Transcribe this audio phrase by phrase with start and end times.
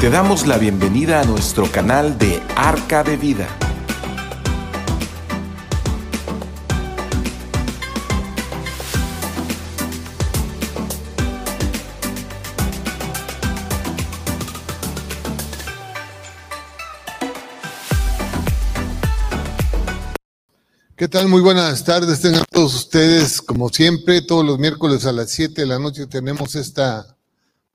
[0.00, 3.46] Te damos la bienvenida a nuestro canal de Arca de Vida.
[20.96, 21.28] ¿Qué tal?
[21.28, 23.42] Muy buenas tardes, tengan todos ustedes.
[23.42, 27.18] Como siempre, todos los miércoles a las 7 de la noche tenemos esta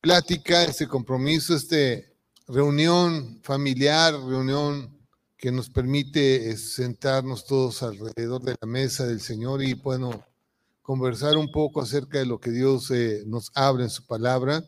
[0.02, 2.15] plática, este compromiso, este
[2.48, 4.96] reunión familiar, reunión
[5.38, 10.26] que nos permite eh, sentarnos todos alrededor de la mesa del Señor y, bueno,
[10.82, 14.64] conversar un poco acerca de lo que Dios eh, nos abre en su palabra.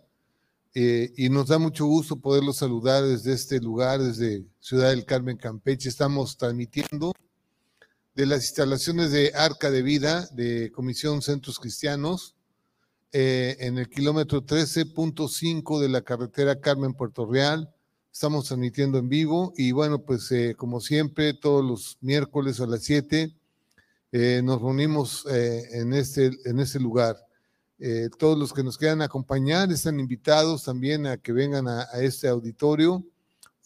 [0.73, 5.38] Eh, y nos da mucho gusto poderlos saludar desde este lugar, desde Ciudad del Carmen,
[5.38, 5.90] Campeche.
[5.90, 7.13] Estamos transmitiendo
[8.13, 12.35] de las instalaciones de Arca de Vida, de Comisión Centros Cristianos,
[13.12, 17.73] en el kilómetro 13.5 de la carretera Carmen Puerto Real,
[18.18, 22.82] Estamos transmitiendo en vivo y bueno, pues eh, como siempre, todos los miércoles a las
[22.82, 23.32] 7
[24.12, 27.15] eh, nos reunimos eh, en, este, en este lugar.
[28.18, 33.05] todos los que nos quieran acompañar están invitados también a que vengan a, este auditorio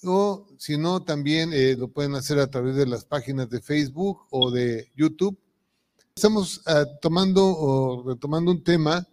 [0.03, 4.51] o si no, también lo pueden hacer a través de las páginas de Facebook o
[4.51, 5.39] de YouTube.
[6.13, 9.07] Estamos ah, tomando o retomando un tema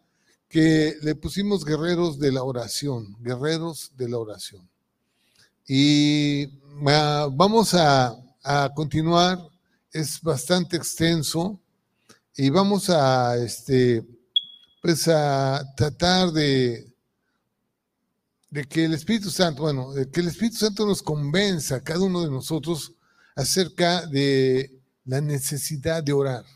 [0.49, 4.69] que le pusimos guerreros de la oración, guerreros de la oración.
[5.71, 6.49] Y
[6.87, 8.17] ah, vamos a,
[8.75, 9.39] continuar,
[9.93, 11.61] es bastante extenso
[12.35, 14.03] y vamos a, este,
[14.81, 16.91] pues a tratar de,
[18.49, 22.01] de que el Espíritu Santo, bueno, de que el Espíritu Santo nos convenza a cada
[22.01, 22.95] uno de nosotros
[23.37, 26.47] acerca de la necesidad de orar.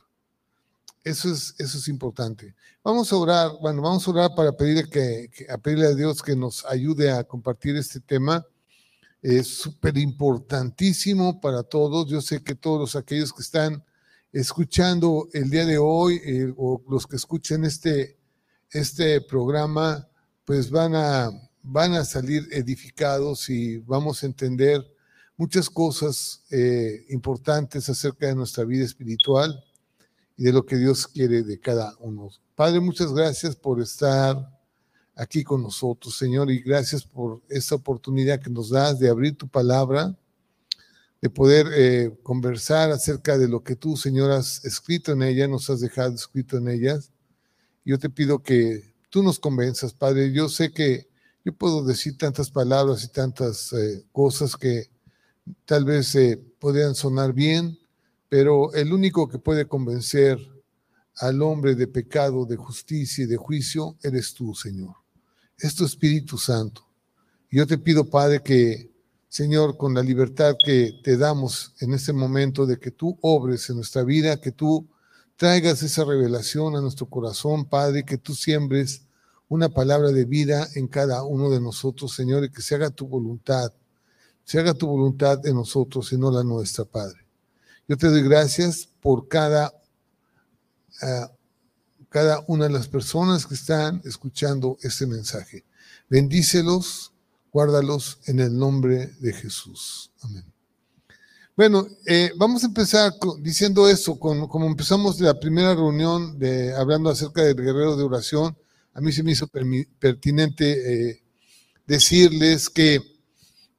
[1.04, 2.54] Eso es, eso es importante.
[2.82, 6.34] Vamos a orar, bueno, vamos a orar para pedirle que, a pedirle a Dios que
[6.34, 8.46] nos ayude a compartir este tema
[9.22, 12.08] es súper importantísimo para todos.
[12.08, 13.82] Yo sé que todos aquellos que están
[14.32, 18.18] escuchando el día de hoy eh, o los que escuchen este,
[18.70, 20.08] este programa,
[20.44, 21.30] pues van a,
[21.62, 24.84] van a salir edificados y vamos a entender
[25.36, 29.62] muchas cosas eh, importantes acerca de nuestra vida espiritual
[30.36, 32.28] y de lo que Dios quiere de cada uno.
[32.56, 34.51] Padre, muchas gracias por estar
[35.14, 39.48] aquí con nosotros, Señor, y gracias por esta oportunidad que nos das de abrir tu
[39.48, 40.16] palabra,
[41.20, 45.70] de poder eh, conversar acerca de lo que tú, Señor, has escrito en ella, nos
[45.70, 47.12] has dejado escrito en ellas.
[47.84, 50.32] Yo te pido que tú nos convenzas, Padre.
[50.32, 51.08] Yo sé que
[51.44, 54.90] yo puedo decir tantas palabras y tantas eh, cosas que
[55.64, 57.78] tal vez eh, podrían sonar bien,
[58.28, 60.38] pero el único que puede convencer
[61.16, 65.01] al hombre de pecado, de justicia y de juicio, eres tú, Señor
[65.58, 66.86] es tu Espíritu Santo.
[67.50, 68.90] Yo te pido, Padre, que,
[69.28, 73.76] Señor, con la libertad que te damos en este momento de que tú obres en
[73.76, 74.88] nuestra vida, que tú
[75.36, 79.02] traigas esa revelación a nuestro corazón, Padre, que tú siembres
[79.48, 83.06] una palabra de vida en cada uno de nosotros, Señor, y que se haga tu
[83.06, 83.70] voluntad,
[84.44, 87.26] se haga tu voluntad en nosotros y no la nuestra, Padre.
[87.86, 89.74] Yo te doy gracias por cada
[91.02, 91.30] ah,
[92.12, 95.64] cada una de las personas que están escuchando este mensaje.
[96.08, 97.12] Bendícelos,
[97.50, 100.12] guárdalos en el nombre de Jesús.
[100.20, 100.44] Amén.
[101.56, 106.38] Bueno, eh, vamos a empezar diciendo eso, como empezamos la primera reunión
[106.76, 108.56] hablando acerca del guerrero de oración,
[108.94, 109.48] a mí se me hizo
[109.98, 111.22] pertinente eh,
[111.86, 113.00] decirles que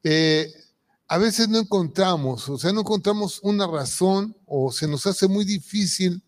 [0.03, 0.51] eh,
[1.07, 5.45] a veces no encontramos, o sea, no encontramos una razón o se nos hace muy
[5.45, 6.21] difícil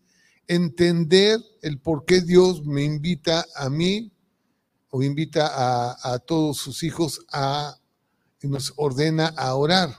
[0.48, 4.12] entender el por qué Dios me invita a mí
[4.90, 5.50] o invita
[6.12, 7.76] a, todos sus hijos a,
[8.40, 9.94] y nos ordena a orar.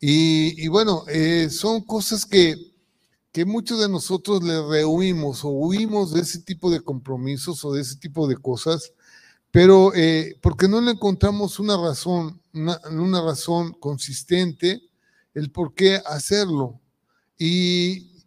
[0.00, 2.54] Y, bueno, eh, son cosas que,
[3.32, 7.82] que muchos de nosotros le rehuimos o huimos de ese tipo de compromisos o de
[7.82, 8.92] ese tipo de cosas,
[9.50, 14.82] pero eh, porque no le encontramos una razón, una, una razón consistente
[15.34, 16.80] el por qué hacerlo.
[17.38, 18.17] Y,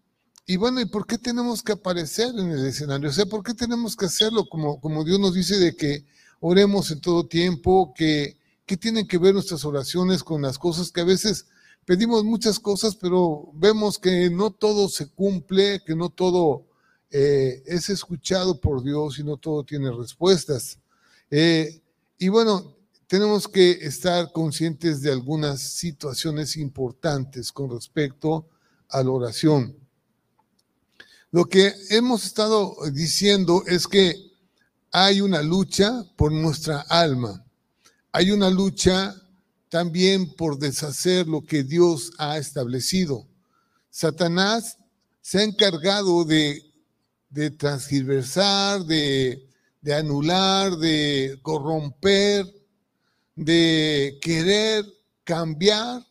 [0.46, 3.10] y bueno, ¿y por qué tenemos que aparecer en el escenario?
[3.10, 6.06] O sea, ¿por qué tenemos que hacerlo como, como Dios nos dice de que
[6.40, 11.02] oremos en todo tiempo, que, que tienen que ver nuestras oraciones con las cosas que
[11.02, 11.46] a veces
[11.86, 16.66] pedimos muchas cosas, pero vemos que no todo se cumple, que no todo
[17.12, 20.80] eh, es escuchado por Dios y no todo tiene respuestas.
[21.30, 21.82] Eh,
[22.18, 22.76] y bueno,
[23.08, 28.48] tenemos que estar conscientes de algunas situaciones importantes con respecto
[28.88, 29.81] a la oración.
[31.32, 34.32] Lo que hemos estado diciendo es que
[34.92, 37.46] hay una lucha por nuestra alma.
[38.12, 39.16] hay una lucha
[39.70, 43.26] también por deshacer lo que Dios ha establecido.
[43.90, 44.78] Satanás
[45.22, 46.62] se ha encargado de,
[47.30, 49.48] de transgiversar, de,
[49.96, 52.46] anular, de corromper,
[53.38, 54.86] de querer
[55.24, 56.06] cambiar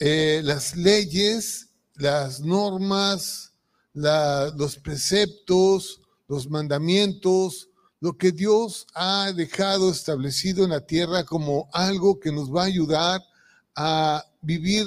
[0.00, 3.51] eh, las leyes, las normas,
[3.94, 7.68] los preceptos, los mandamientos,
[8.00, 12.66] lo que Dios ha dejado establecido en la tierra como algo que nos va a
[12.66, 13.22] ayudar
[13.76, 14.86] a vivir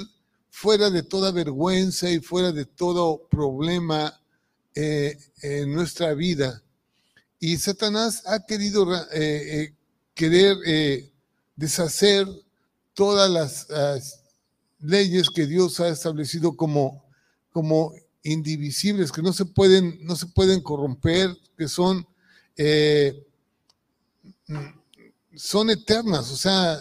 [0.50, 4.20] fuera de toda vergüenza y fuera de todo problema
[4.74, 6.62] eh, en nuestra vida.
[7.38, 9.74] Y Satanás ha querido eh, eh,
[10.14, 10.56] querer
[11.56, 12.26] deshacer
[12.94, 14.20] todas las,
[14.78, 17.02] leyes que Dios ha establecido como,
[17.50, 17.92] como
[18.32, 22.06] indivisibles, que no se pueden, no se pueden corromper, que son
[25.36, 26.80] son eternas, o sea,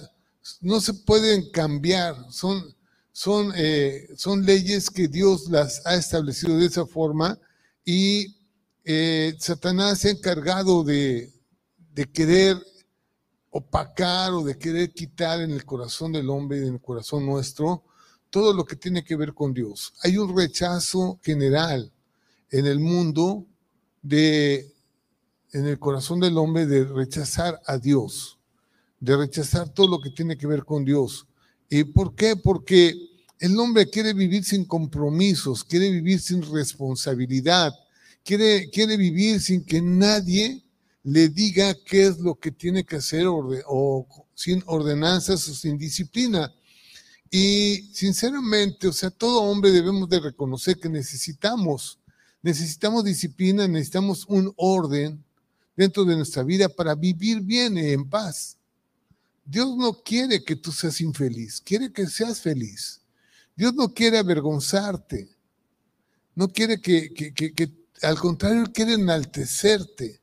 [0.61, 2.73] no se pueden cambiar, son,
[3.11, 7.37] son, eh, son leyes que Dios las ha establecido de esa forma
[7.83, 8.37] y
[8.85, 11.33] eh, Satanás se ha encargado de,
[11.93, 12.57] de querer
[13.49, 17.83] opacar o de querer quitar en el corazón del hombre y en el corazón nuestro
[18.35, 19.93] todo lo que tiene que ver con Dios.
[20.03, 21.89] Hay un rechazo general
[22.51, 23.45] en el mundo
[24.03, 24.65] en
[25.53, 28.37] el corazón del hombre de rechazar a Dios,
[28.99, 31.25] de rechazar todo lo que tiene que ver con Dios.
[31.69, 32.35] ¿Y por qué?
[32.35, 32.93] Porque
[33.39, 37.73] el hombre quiere vivir sin compromisos, quiere vivir sin responsabilidad,
[38.21, 40.61] quiere, quiere vivir sin que nadie
[41.03, 46.53] le diga qué es lo que tiene que hacer o sin ordenanzas o sin disciplina.
[47.37, 51.99] Y sinceramente, o sea, todo hombre debemos de reconocer que necesitamos,
[52.41, 55.21] necesitamos disciplina, necesitamos un orden,
[55.75, 58.55] dentro de nuestra vida para vivir bien y en paz.
[59.43, 63.01] Dios no quiere que tú seas infeliz, quiere que seas feliz.
[63.53, 65.27] Dios no quiere avergonzarte,
[66.35, 67.69] no quiere que, que,
[68.01, 70.21] al contrario, quiere enaltecerte.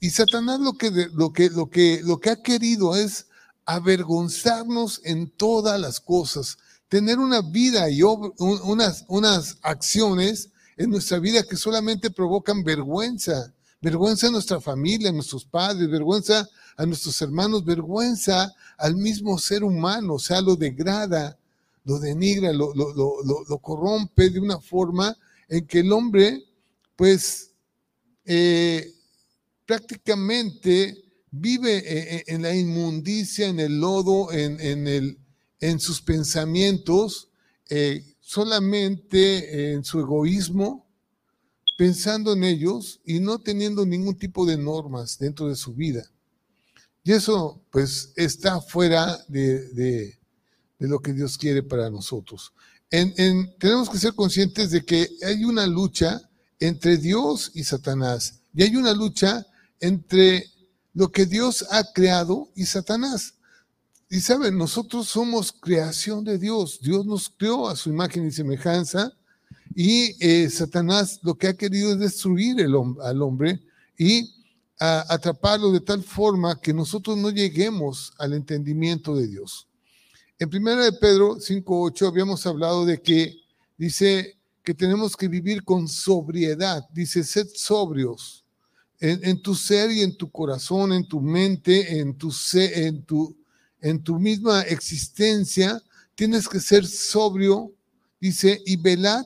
[0.00, 3.26] Y Satanás lo que, lo, que, lo, que, lo que ha querido es
[3.70, 6.58] avergonzarnos en todas las cosas,
[6.88, 14.26] tener una vida y unas, unas acciones en nuestra vida que solamente provocan vergüenza, vergüenza
[14.26, 20.14] a nuestra familia, a nuestros padres, vergüenza a nuestros hermanos, vergüenza al mismo ser humano,
[20.14, 21.38] o sea, lo degrada,
[21.84, 25.16] lo denigra, lo, lo, corrompe de una forma
[25.48, 26.42] en que el hombre,
[26.96, 27.52] pues,
[28.24, 28.92] eh,
[29.64, 35.18] prácticamente vive eh, eh, en la inmundicia, en el lodo, en, el,
[35.60, 37.28] en sus pensamientos,
[38.20, 40.88] solamente en su egoísmo,
[41.78, 46.10] pensando en ellos y no teniendo ningún tipo de normas dentro de su vida.
[47.04, 50.18] Y eso pues está fuera de,
[50.78, 52.52] lo que Dios quiere para nosotros.
[52.88, 56.20] tenemos que ser conscientes de que hay una lucha
[56.58, 59.46] entre Dios y Satanás y hay una lucha
[59.78, 60.50] entre
[60.94, 63.34] lo que Dios ha creado y Satanás.
[64.08, 66.80] Y saben, nosotros somos creación de Dios.
[66.82, 69.12] Dios nos creó a su imagen y semejanza
[69.74, 73.60] y eh, Satanás lo que ha querido es destruir el, al hombre
[73.96, 74.34] y
[74.78, 79.68] atraparlo de tal forma que nosotros no lleguemos al entendimiento de Dios.
[80.38, 83.36] En primera de Pedro 5.8 habíamos hablado de que
[83.76, 86.82] dice que tenemos que vivir con sobriedad.
[86.94, 88.39] Dice, sed sobrios
[89.00, 93.36] en, tu ser y en tu corazón, en tu mente, en tu, en tu,
[93.80, 95.82] en tu misma existencia.
[96.14, 97.72] Tienes que ser sobrio,
[98.20, 99.24] dice, y velad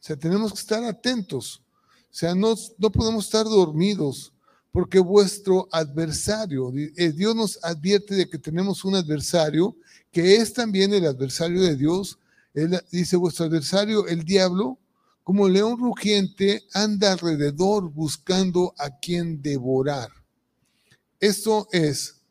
[0.00, 1.62] o sea, tenemos que estar atentos.
[2.10, 4.32] O sea, no, no podemos estar dormidos
[4.70, 9.76] porque vuestro adversario, eh, Dios nos advierte de que tenemos un adversario
[10.12, 12.18] que es también el adversario de Dios.
[12.54, 14.78] Él dice, vuestro adversario, el diablo,
[15.28, 20.08] como león rugiente, anda alrededor buscando a quien devorar.
[21.20, 22.22] Esto es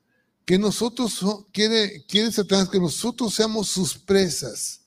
[0.43, 4.81] que nosotros, quiere, quiere Satanás que nosotros seamos sus presas,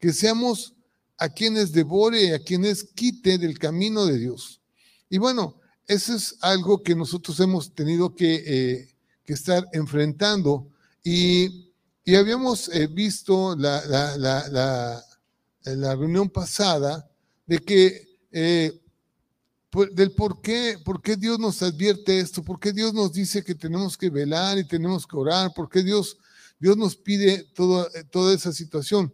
[0.00, 0.74] que seamos
[1.18, 4.60] a quienes devore y a quienes quite del camino de Dios.
[5.08, 8.88] Y bueno, eso es algo que nosotros hemos tenido que, eh,
[9.24, 10.66] estar enfrentando.
[11.04, 11.70] Y,
[12.12, 17.08] habíamos eh, visto la, la, reunión pasada
[17.46, 18.80] de que eh,
[19.92, 23.54] del por qué, por qué Dios nos advierte esto, por qué Dios nos dice que
[23.54, 26.16] tenemos que velar y tenemos que orar, por qué Dios,
[26.58, 29.12] Dios nos pide toda esa situación.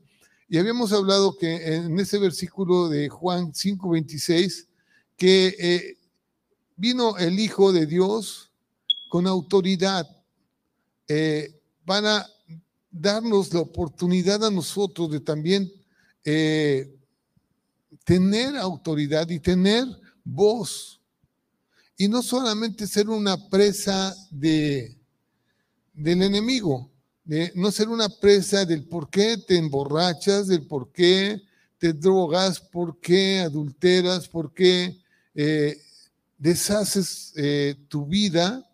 [0.48, 4.68] Y habíamos hablado que en ese versículo de Juan 5:26,
[5.16, 5.98] que eh,
[6.76, 8.50] vino el Hijo de Dios
[9.08, 10.06] con autoridad
[11.08, 12.26] eh, van a
[12.90, 15.72] darnos la oportunidad a nosotros de también
[16.24, 16.94] eh,
[18.04, 19.86] tener autoridad y tener
[20.24, 21.00] voz.
[21.96, 24.96] Y no solamente ser una presa de,
[25.92, 26.90] del enemigo,
[27.24, 31.40] de no ser una presa del por qué te emborrachas, del por qué
[31.78, 34.98] te drogas, por qué adulteras, por qué
[35.34, 35.76] eh,
[36.38, 38.68] deshaces eh, tu vida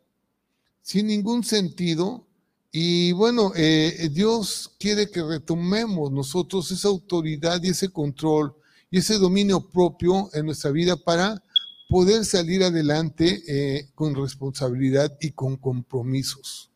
[0.82, 2.26] sin ningún sentido.
[2.70, 8.54] Y bueno, eh, Dios quiere que retomemos nosotros esa autoridad y ese control
[8.90, 11.42] y ese dominio propio en nuestra vida para
[11.88, 16.70] poder salir adelante con responsabilidad y con compromisos.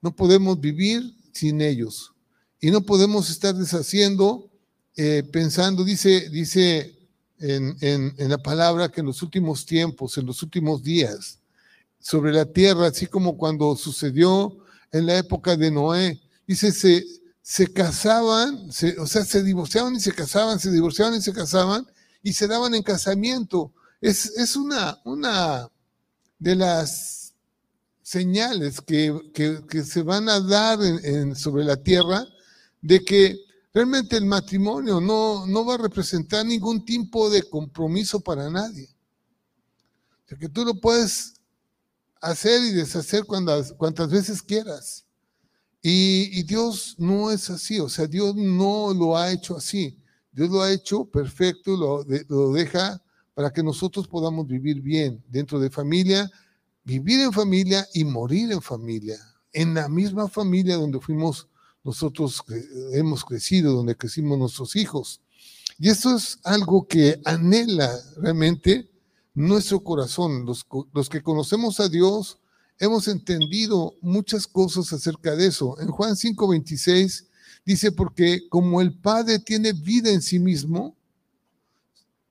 [0.00, 1.02] No podemos vivir
[1.32, 2.12] sin ellos
[2.60, 4.50] y no podemos estar deshaciendo,
[5.30, 6.94] pensando, dice, dice
[7.38, 11.38] en, la palabra que en los últimos tiempos, en los últimos días,
[12.00, 14.56] sobre la tierra, así como cuando sucedió
[14.92, 17.04] en la época de Noé, dice, se,
[17.44, 21.86] se casaban, o sea, se divorciaban y se casaban, se divorciaban y se casaban
[22.22, 23.72] y se daban en casamiento.
[24.00, 25.68] Es, es una, una
[26.38, 27.34] de las
[28.02, 30.78] señales que, que, se van a dar
[31.36, 32.26] sobre la tierra
[32.80, 38.48] de que Realmente el matrimonio no, no va a representar ningún tipo de compromiso para
[38.48, 38.88] nadie.
[40.24, 41.34] O sea, que tú lo puedes
[42.20, 45.03] hacer y deshacer cuantas, cuantas veces quieras.
[45.86, 49.98] Y, Dios no es así, o sea, Dios no lo ha hecho así.
[50.32, 53.02] Dios lo ha hecho perfecto, lo, deja
[53.34, 56.30] para que nosotros podamos vivir bien dentro de familia,
[56.84, 59.18] vivir en familia y morir en familia,
[59.52, 61.48] en la misma familia donde fuimos
[61.82, 62.42] nosotros
[62.94, 65.20] hemos crecido, donde crecimos nuestros hijos.
[65.78, 68.90] Y eso es algo que anhela realmente
[69.34, 70.46] nuestro corazón.
[70.46, 70.64] Los,
[71.10, 72.38] que conocemos a Dios
[72.78, 75.80] hemos entendido muchas cosas acerca de eso.
[75.80, 77.26] En Juan 5:26
[77.64, 80.96] dice, porque como el Padre tiene vida en sí mismo, o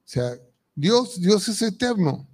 [0.05, 0.37] sea,
[0.75, 2.27] Dios, Dios es eterno.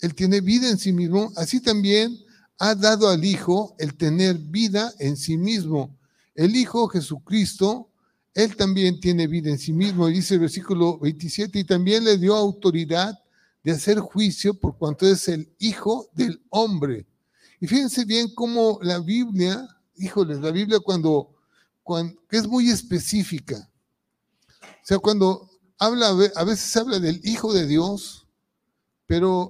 [0.00, 2.18] Él tiene vida en sí mismo, así también
[2.58, 5.96] ha dado al Hijo el tener vida en sí mismo.
[6.34, 7.90] El Hijo Jesucristo,
[8.34, 12.34] Él también tiene vida en sí mismo, dice el versículo 27, y también le dio
[12.34, 13.18] autoridad
[13.62, 17.06] de hacer juicio por cuanto es el Hijo del hombre.
[17.64, 19.66] Y fíjense bien cómo la Biblia,
[19.96, 21.34] híjoles, la Biblia cuando,
[21.82, 23.70] cuando es muy específica.
[24.60, 28.26] O sea, cuando habla, a veces habla del Hijo de Dios,
[29.06, 29.48] pero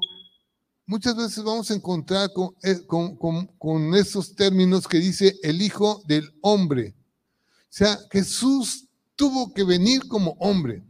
[0.86, 2.30] muchas veces vamos a encontrar
[2.62, 6.94] eh, con, esos términos que dice el Hijo del Hombre.
[7.62, 10.84] O sea, Jesús tuvo que venir como hombre.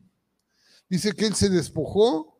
[0.90, 2.33] Dice que Él se despojó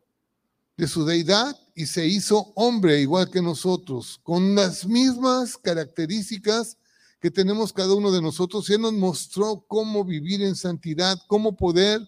[0.76, 6.76] de su deidad y se hizo hombre igual que nosotros, con las mismas características
[7.20, 8.68] que tenemos cada uno de nosotros.
[8.68, 12.00] Y Él nos mostró cómo vivir en santidad, cómo poder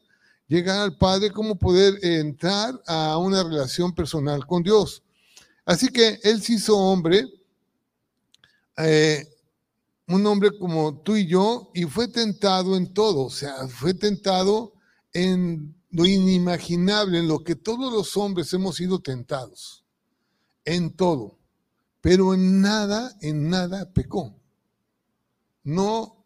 [0.48, 5.02] llegar al Padre, cómo poder entrar a una relación personal con Dios.
[5.64, 7.26] Así que él se hizo hombre,
[8.76, 9.26] eh,
[10.06, 14.74] un hombre como tú y yo, y fue tentado en todo, o sea, fue tentado
[15.12, 19.84] en lo inimaginable, en lo que todos los hombres hemos sido tentados,
[20.64, 21.38] en todo,
[22.00, 24.36] pero en nada, en nada pecó.
[25.62, 26.24] No,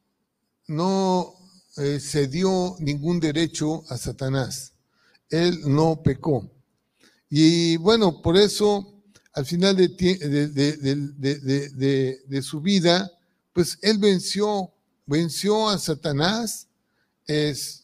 [0.67, 1.35] no
[1.77, 4.75] eh, se dio ningún derecho a Satanás.
[5.29, 6.51] Él no pecó.
[7.29, 9.01] Y bueno, por eso
[9.33, 9.89] al final de,
[12.29, 13.11] de, su vida,
[13.53, 14.73] pues él venció,
[15.07, 16.69] venció a Satanás.
[17.27, 17.80] Es,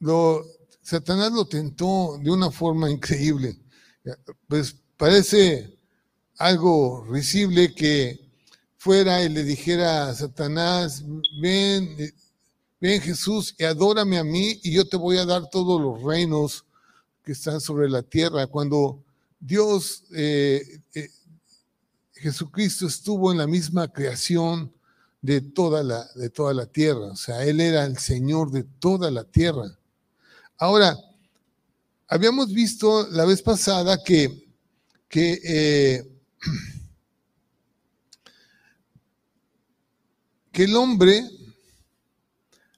[0.00, 0.44] lo,
[0.82, 3.58] Satanás lo tentó de una forma increíble.
[4.46, 5.78] Pues parece
[6.38, 8.20] algo risible que
[8.76, 11.04] fuera y le dijera a Satanás,
[11.40, 11.96] ven,
[12.80, 16.64] ven Jesús y adórame a mí y yo te voy a dar todos los reinos
[17.24, 18.46] que están sobre la tierra.
[18.46, 19.02] Cuando
[19.40, 20.62] Dios, eh,
[20.94, 21.08] eh,
[22.12, 24.72] Jesucristo estuvo en la misma creación
[25.20, 29.10] de toda, la, de toda la tierra, o sea, Él era el Señor de toda
[29.10, 29.76] la tierra.
[30.58, 30.96] Ahora,
[32.08, 34.48] habíamos visto la vez pasada que,
[35.14, 36.02] eh,
[40.52, 41.28] que el hombre,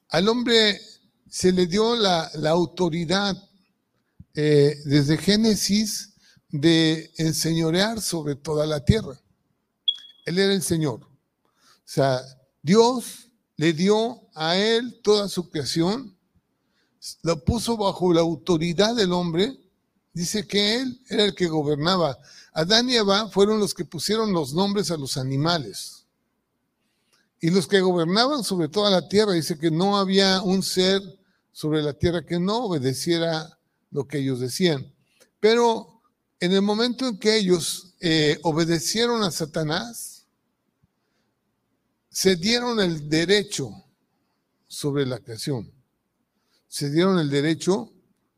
[0.09, 0.77] al hombre
[1.29, 3.37] se le dio la, autoridad
[4.33, 6.15] desde Génesis
[6.49, 9.21] de enseñorear sobre toda la tierra.
[10.25, 11.03] Él era el Señor.
[11.03, 11.09] O
[11.85, 12.21] sea,
[12.61, 16.18] Dios le dio a él toda su creación,
[17.21, 19.57] lo puso bajo la autoridad del hombre,
[20.13, 22.17] dice que él era el que gobernaba.
[22.53, 26.05] Adán y Eva fueron los que pusieron los nombres a los animales.
[27.41, 31.01] Y los que gobernaban sobre toda la tierra, dice que no había un ser
[31.51, 33.57] sobre la tierra que no obedeciera
[33.91, 34.93] lo que ellos decían.
[35.39, 36.01] Pero
[36.39, 40.25] en el momento en que ellos eh, obedecieron a Satanás,
[42.09, 43.71] se dieron el derecho
[44.67, 45.71] sobre la creación.
[46.69, 47.91] Se dieron el derecho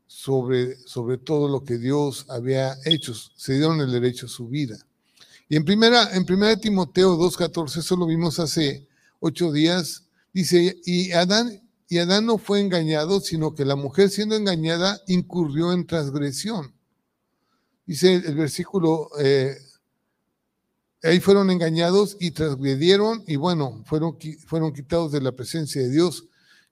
[0.08, 3.14] sobre, sobre todo lo que Dios había hecho.
[3.14, 4.76] Se dieron el derecho a su vida.
[5.48, 8.88] Y en primera, en primera Timoteo 2.14, eso lo vimos hace
[9.20, 14.34] ocho días, dice, y Adán, y Adán no fue engañado, sino que la mujer siendo
[14.34, 16.74] engañada incurrió en transgresión.
[17.84, 19.54] Dice el versículo, eh,
[21.02, 26.24] ahí fueron engañados y transgredieron y bueno, fueron, fueron quitados de la presencia de Dios.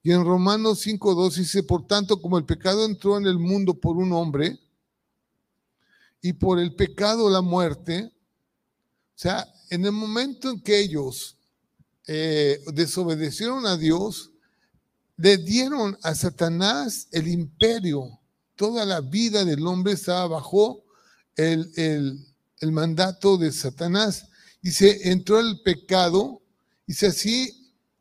[0.02, 3.97] Y en Romanos 5.2 dice, por tanto, como el pecado entró en el mundo por
[3.97, 4.59] un hombre
[6.23, 8.11] y por el pecado la muerte,
[9.14, 11.37] o sea, en el momento en que ellos
[12.07, 14.30] eh, desobedecieron a Dios,
[15.16, 18.19] le dieron a Satanás el imperio.
[18.57, 20.83] Toda la vida del hombre estaba bajo
[21.37, 24.28] el, el mandato de Satanás.
[24.62, 26.42] Y se entró el pecado,
[26.87, 27.60] y se así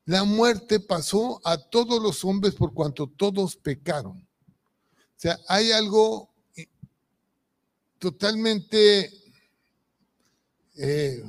[0.10, 4.18] la muerte pasó a todos los hombres por cuanto todos pecaron.
[4.18, 6.34] O sea, hay algo
[8.00, 9.12] totalmente
[10.78, 11.24] eh,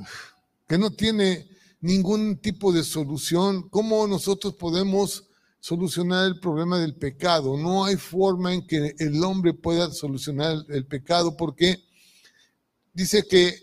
[0.67, 1.47] que no tiene
[1.79, 3.69] ningún tipo de solución.
[3.69, 7.57] ¿Cómo nosotros podemos solucionar el problema del pecado?
[7.57, 11.83] No hay forma en que el hombre pueda solucionar el pecado porque
[12.93, 13.59] dice que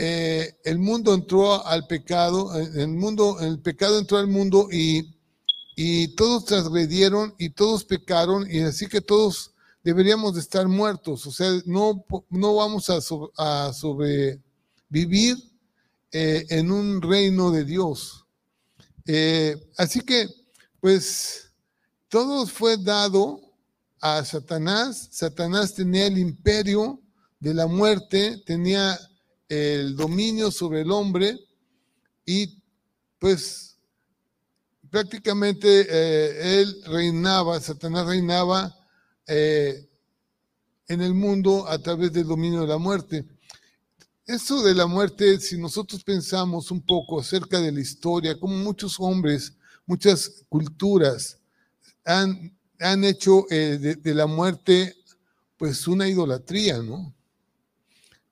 [0.00, 5.18] eh, el mundo entró al pecado, eh, el mundo, el pecado entró al mundo y,
[5.74, 9.50] y todos transgredieron y todos pecaron y así que todos
[9.82, 15.36] deberíamos de estar muertos, o sea, no, no vamos a, sobrevivir
[16.12, 18.24] eh, en un reino de Dios.
[19.76, 20.28] así que,
[20.80, 21.50] pues,
[22.08, 23.40] todo fue dado
[24.00, 25.08] a Satanás.
[25.10, 27.00] Satanás tenía el imperio
[27.40, 28.96] de la muerte, tenía
[29.48, 31.38] el dominio sobre el hombre
[32.26, 32.62] y
[33.18, 33.78] pues
[34.90, 38.74] prácticamente eh, él reinaba, Satanás reinaba
[39.26, 39.88] eh,
[40.86, 43.24] en el mundo a través del dominio de la muerte.
[44.26, 49.00] Eso de la muerte, si nosotros pensamos un poco acerca de la historia, como muchos
[49.00, 49.54] hombres,
[49.86, 51.38] muchas culturas
[52.04, 54.96] han, han hecho eh, de, de, la muerte
[55.56, 57.14] pues una idolatría, ¿no?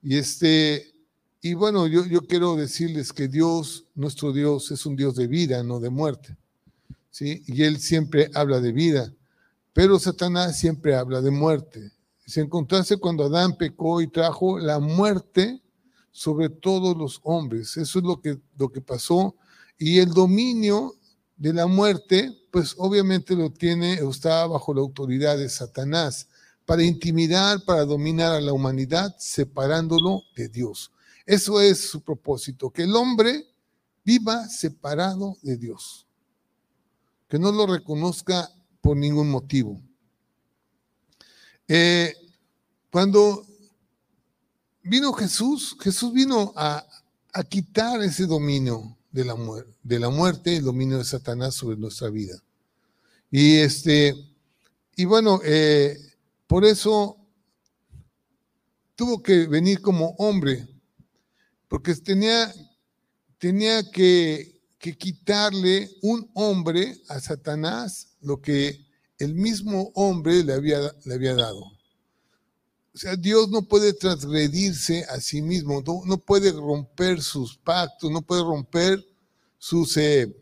[0.03, 0.96] Y este,
[1.41, 5.63] y bueno, yo, yo quiero decirles que Dios, nuestro Dios, es un Dios de vida,
[5.63, 6.37] no de muerte.
[7.11, 7.43] ¿sí?
[7.47, 9.13] Y Él siempre habla de vida,
[9.73, 11.93] pero Satanás siempre habla de muerte.
[12.27, 15.63] Se encontrase cuando Adán pecó y trajo la muerte
[16.11, 17.77] sobre todos los hombres.
[17.77, 19.37] Eso es lo que, lo que pasó.
[19.79, 20.95] Y el dominio
[21.37, 26.29] de la muerte, pues obviamente lo tiene está bajo la autoridad de Satanás
[26.65, 30.91] para intimidar, para dominar a la humanidad, separándolo de Dios.
[31.27, 33.45] Eso es su propósito, que el hombre
[34.05, 36.07] viva separado de Dios,
[37.29, 38.49] que no lo reconozca
[38.81, 39.83] por ningún motivo.
[41.67, 42.15] Eh,
[42.93, 43.45] cuando
[44.85, 46.87] vino Jesús, Jesús vino a,
[47.51, 49.37] quitar ese dominio de la,
[49.83, 52.41] de la muerte, el dominio de Satanás sobre nuestra vida.
[53.31, 54.15] Y este,
[54.95, 55.99] y bueno, eh,
[56.47, 57.19] por eso
[58.95, 60.67] tuvo que venir como hombre
[61.69, 62.53] porque tenía,
[63.39, 64.55] tenía que,
[64.99, 68.87] quitarle un hombre a Satanás lo que
[69.19, 71.65] el mismo hombre le había, le había dado.
[72.95, 78.23] O sea, Dios no puede transgredirse a sí mismo, no, puede romper sus pactos, no
[78.23, 79.05] puede romper
[79.59, 80.33] sus, eh,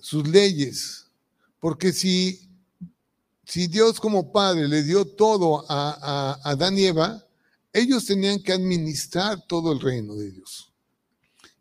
[0.00, 1.06] sus leyes.
[1.60, 2.50] Porque si,
[3.44, 7.25] si Dios como Padre le dio todo a, a Adán y Eva,
[7.76, 10.72] ellos tenían que administrar todo el reino de Dios.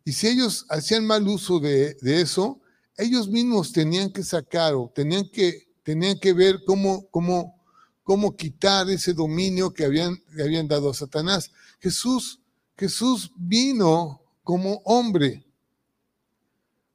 [0.06, 2.62] Y si ellos hacían mal uso de, eso,
[2.96, 7.62] ellos mismos tenían que sacar o tenían que, tenían que ver cómo, cómo,
[8.02, 11.52] cómo quitar ese dominio que habían, habían dado a Satanás.
[11.82, 12.40] Jesús,
[12.78, 15.46] Jesús vino como hombre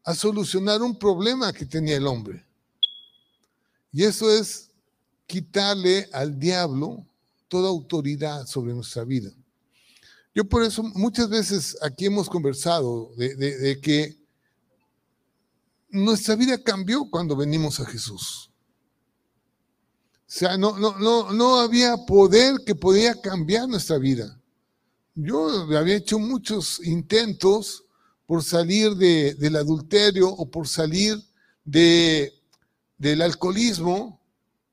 [0.03, 2.43] a solucionar un problema que tenía el hombre.
[3.93, 4.71] Y eso es
[5.27, 7.05] quitarle al diablo
[7.51, 9.31] toda autoridad sobre nuestra vida.
[10.33, 14.17] Yo por eso muchas veces aquí hemos conversado de, que
[15.91, 18.51] nuestra vida cambió cuando venimos a Jesús.
[20.21, 24.41] O sea, no, no, no, no había poder que podía cambiar nuestra vida.
[25.17, 27.85] yo había hecho muchos intentos
[28.27, 31.21] por salir del adulterio o por salir
[31.65, 32.33] de,
[32.97, 34.20] del alcoholismo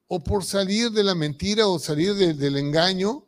[0.08, 3.26] o por salir de la mentira o salir del engaño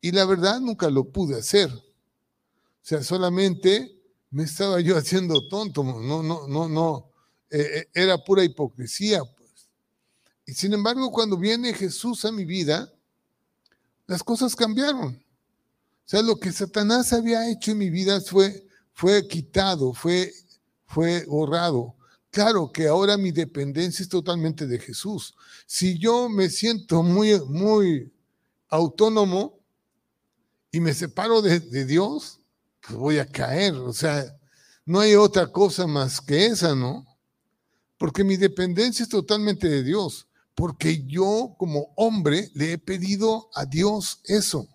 [0.00, 1.70] y la verdad nunca lo pude hacer.
[1.70, 4.00] O sea, solamente
[4.30, 7.10] me estaba yo haciendo tonto, no, no, no, no,
[7.50, 9.22] eh, eh, era pura hipocresía.
[9.22, 9.68] Pues.
[10.46, 12.92] Y sin embargo, cuando viene Jesús a mi vida,
[14.06, 15.22] las cosas cambiaron.
[16.04, 20.32] O sea, lo que Satanás había hecho en mi vida fue, fue quitado, fue,
[20.86, 21.94] fue borrado.
[22.32, 25.34] Claro que ahora mi dependencia es totalmente de Jesús.
[25.66, 28.10] Si yo me siento muy, muy
[28.70, 29.60] autónomo
[30.70, 32.40] y me separo de, Dios,
[32.80, 33.74] pues voy a caer.
[33.74, 34.34] O sea,
[34.86, 37.04] no hay otra cosa más que esa, ¿no?
[37.98, 40.26] Porque mi dependencia es totalmente de Dios.
[40.54, 44.66] Porque yo como hombre le he pedido a Dios eso.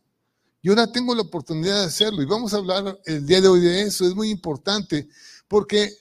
[0.62, 2.22] Y ahora tengo la oportunidad de hacerlo.
[2.22, 4.06] Y vamos a hablar el día de hoy de eso.
[4.06, 5.10] Es muy importante
[5.48, 5.92] porque,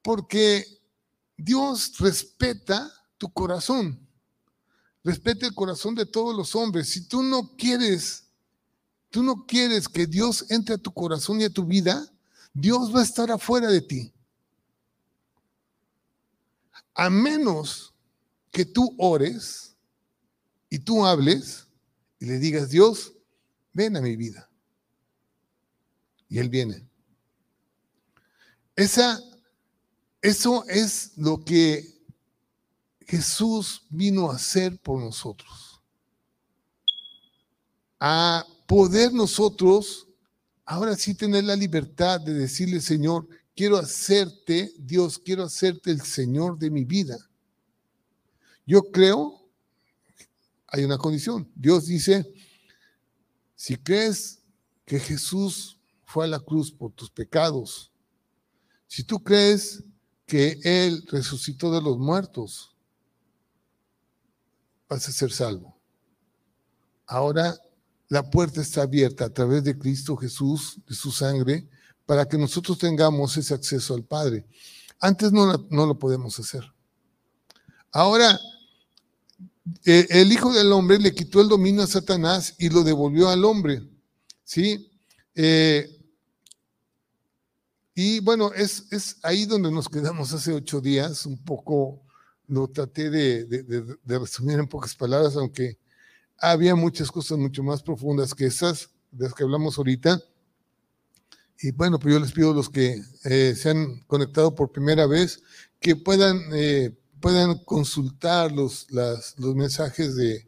[0.00, 0.73] porque
[1.36, 3.98] Dios respeta tu corazón.
[5.02, 6.88] Respeta el corazón de todos los hombres.
[6.88, 8.24] Si tú no quieres,
[9.10, 12.10] tú no quieres que Dios entre a tu corazón y a tu vida,
[12.52, 14.12] Dios va a estar afuera de ti.
[16.94, 17.92] A menos
[18.50, 19.76] que tú ores
[20.70, 21.66] y tú hables
[22.20, 23.12] y le digas, Dios,
[23.72, 24.48] ven a mi vida.
[26.28, 26.88] Y Él viene.
[28.76, 29.20] Esa,
[30.24, 32.00] eso es lo que
[33.00, 35.82] Jesús vino a hacer por nosotros.
[38.00, 40.08] A poder nosotros,
[40.64, 46.58] ahora sí tener la libertad de decirle, Señor, quiero hacerte, Dios, quiero hacerte el Señor
[46.58, 47.18] de mi vida.
[48.64, 49.46] Yo creo,
[50.68, 51.52] hay una condición.
[51.54, 52.32] Dios dice,
[53.54, 54.40] si crees
[54.86, 57.92] que Jesús fue a la cruz por tus pecados,
[58.86, 59.84] si tú crees
[60.26, 62.74] que Él resucitó de los muertos,
[64.88, 65.76] vas a ser salvo.
[67.06, 67.56] Ahora
[68.08, 71.66] la puerta está abierta a través de Cristo Jesús, de su sangre,
[72.06, 74.46] para que nosotros tengamos ese acceso al Padre.
[75.00, 76.62] Antes no, no lo podemos hacer.
[77.90, 78.38] Ahora,
[79.84, 83.44] eh, el Hijo del Hombre le quitó el dominio a Satanás y lo devolvió al
[83.44, 83.82] hombre.
[84.44, 84.90] ¿Sí?
[85.34, 86.03] Eh,
[87.94, 91.26] y bueno, es, es, ahí donde nos quedamos hace ocho días.
[91.26, 92.02] Un poco
[92.48, 95.78] lo traté de, de, resumir en pocas palabras, aunque
[96.38, 100.20] había muchas cosas mucho más profundas que esas, de las que hablamos ahorita.
[101.60, 105.06] Y bueno, pues yo les pido a los que eh, se han conectado por primera
[105.06, 105.42] vez
[105.80, 106.40] que puedan
[107.24, 110.46] puedan consultar los, los mensajes de,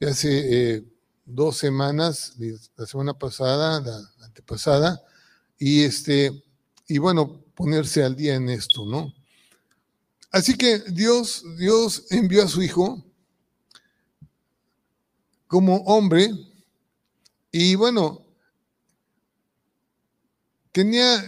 [0.00, 0.84] hace eh,
[1.26, 2.34] dos semanas,
[2.78, 5.02] la semana pasada, la antepasada,
[5.58, 6.43] y, este,
[6.86, 9.12] y bueno, ponerse al día en esto, ¿no?
[10.30, 13.04] Así que Dios, Dios envió a su Hijo
[15.46, 16.30] como hombre
[17.52, 18.26] y bueno,
[20.72, 21.24] tenía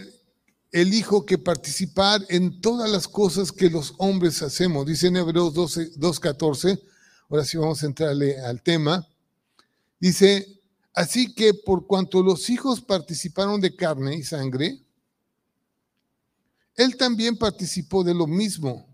[0.72, 4.84] el Hijo que participar en todas las cosas que los hombres hacemos.
[4.84, 6.82] Dice en Hebreos 2.14,
[7.28, 9.06] ahora sí vamos a entrarle al tema.
[10.00, 10.60] Dice,
[10.92, 14.82] así que por cuanto los hijos participaron de carne y sangre,
[16.76, 18.86] él también participó de lo mismo.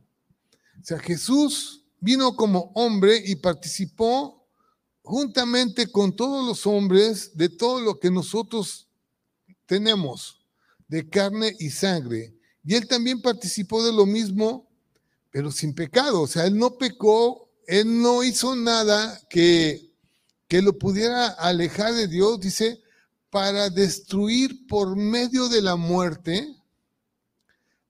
[0.81, 4.49] O sea, Jesús vino como hombre y participó
[5.03, 8.89] juntamente con todos los hombres de todo lo que nosotros
[9.67, 10.41] tenemos
[10.89, 12.35] de carne y sangre.
[12.65, 14.69] Y él también participó de lo mismo,
[15.31, 16.23] pero sin pecado.
[16.23, 19.91] O sea, él no pecó, él no hizo nada que,
[20.47, 22.81] que lo pudiera alejar de Dios, dice,
[23.31, 26.62] para destruir por medio de la muerte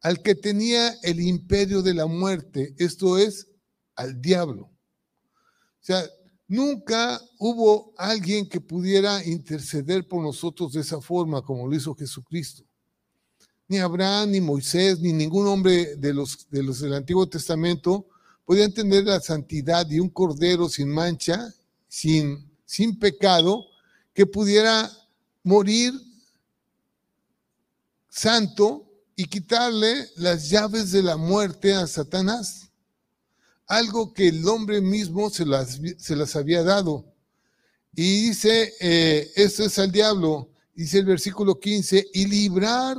[0.02, 3.48] al que tenía el imperio de la muerte, esto es,
[3.94, 4.64] al diablo.
[4.64, 6.04] O sea,
[6.48, 12.64] nunca hubo alguien que pudiera interceder por nosotros de esa forma como lo hizo Jesucristo
[13.72, 18.06] ni Abraham, ni Moisés, ni ningún hombre de los, de los del Antiguo Testamento
[18.44, 21.54] podían tener la santidad de un cordero sin mancha,
[21.88, 23.64] sin, sin pecado,
[24.12, 24.90] que pudiera
[25.42, 25.94] morir
[28.10, 28.91] santo
[29.22, 32.72] y quitarle las llaves de la muerte a Satanás.
[33.68, 37.04] Algo que el hombre mismo se las, se las había dado.
[37.94, 42.98] Y dice, eh, esto es al diablo, dice el versículo 15, y librar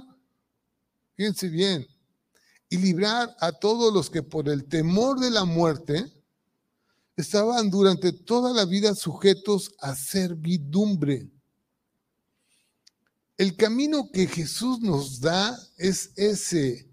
[1.17, 1.86] fíjense bien,
[2.69, 6.09] y librar a todos los que por el temor de la muerte
[7.17, 11.29] estaban durante toda la vida sujetos a servidumbre.
[13.43, 16.88] El camino que Jesús nos da es ese,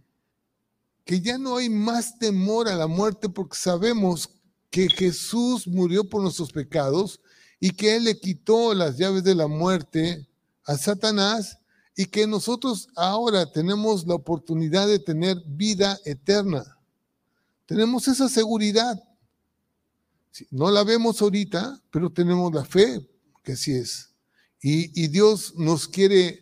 [1.04, 4.28] que ya no hay más temor a la muerte porque sabemos
[4.68, 7.20] que Jesús murió por nuestros pecados
[7.60, 10.26] y que Él le quitó las llaves de la muerte
[10.64, 11.58] a Satanás
[11.94, 16.64] y que nosotros ahora tenemos la oportunidad de tener vida eterna.
[17.66, 19.00] Tenemos esa seguridad.
[20.50, 23.08] No la vemos ahorita, pero tenemos la fe
[23.44, 24.09] que así es.
[24.62, 26.38] Y, Dios nos quiere,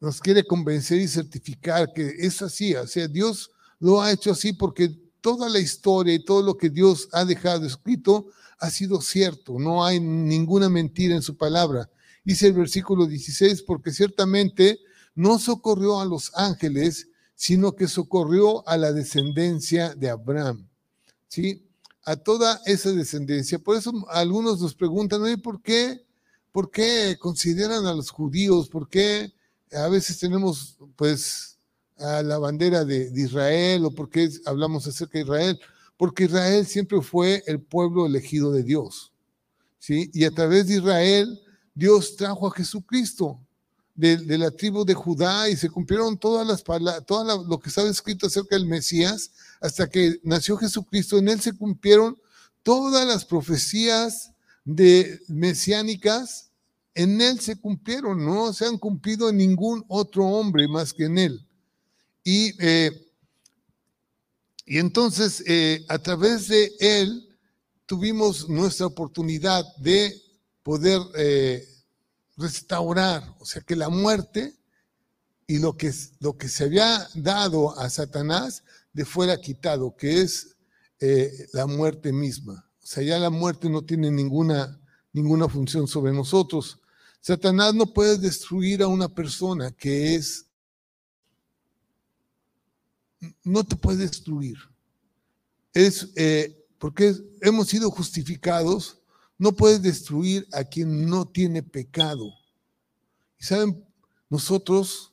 [0.00, 2.74] nos quiere convencer y certificar que es así.
[2.74, 6.68] O sea, Dios lo ha hecho así porque toda la historia y todo lo que
[6.68, 8.26] Dios ha dejado escrito
[8.58, 9.58] ha sido cierto.
[9.58, 11.88] No hay ninguna mentira en su palabra.
[12.22, 14.80] Dice el versículo 16, porque ciertamente
[15.14, 20.68] no socorrió a los ángeles, sino que socorrió a la descendencia de Abraham.
[21.28, 21.66] ¿Sí?
[22.04, 23.58] A toda esa descendencia.
[23.58, 26.07] Por eso algunos nos preguntan, ¿por qué?
[26.52, 28.68] ¿Por qué consideran a los judíos?
[28.68, 29.32] ¿Por qué
[29.72, 31.58] a veces tenemos, pues,
[31.98, 35.60] a la bandera de, de Israel o por qué hablamos acerca de Israel?
[35.96, 39.12] Porque Israel siempre fue el pueblo elegido de Dios.
[39.78, 40.10] ¿Sí?
[40.12, 41.40] Y a través de Israel
[41.74, 43.40] Dios trajo a Jesucristo
[43.98, 47.88] de, la tribu de Judá y se cumplieron todas las palabras, todo lo que estaba
[47.88, 51.18] escrito acerca del Mesías, hasta que nació Jesucristo.
[51.18, 52.16] En él se cumplieron
[52.62, 54.30] todas las profecías
[54.68, 56.50] de mesiánicas,
[56.94, 61.16] en él se cumplieron, no se han cumplido en ningún otro hombre más que en
[61.16, 61.48] él.
[62.22, 62.90] Y, eh,
[64.66, 67.34] y entonces, eh, a través de él,
[67.86, 70.20] tuvimos nuestra oportunidad de
[70.62, 71.66] poder eh,
[72.36, 74.54] restaurar, o sea, que la muerte
[75.46, 80.56] y lo que, lo que se había dado a Satanás le fuera quitado, que es
[81.52, 82.67] la muerte misma.
[82.88, 84.80] Sea, ya la muerte no tiene ninguna,
[85.12, 86.80] ninguna función sobre nosotros.
[87.20, 90.46] Satanás no puede destruir a una persona que es,
[93.44, 94.56] no te puede destruir.
[95.74, 98.96] Es eh, porque hemos sido justificados
[99.36, 102.32] no puedes destruir a quien no tiene pecado.
[103.38, 103.84] Y saben,
[104.30, 105.12] nosotros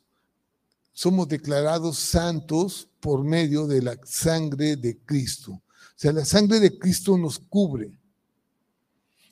[0.93, 5.61] somos declarados santos por medio de la sangre de Cristo.
[5.95, 7.97] O sea, la sangre de Cristo nos cubre.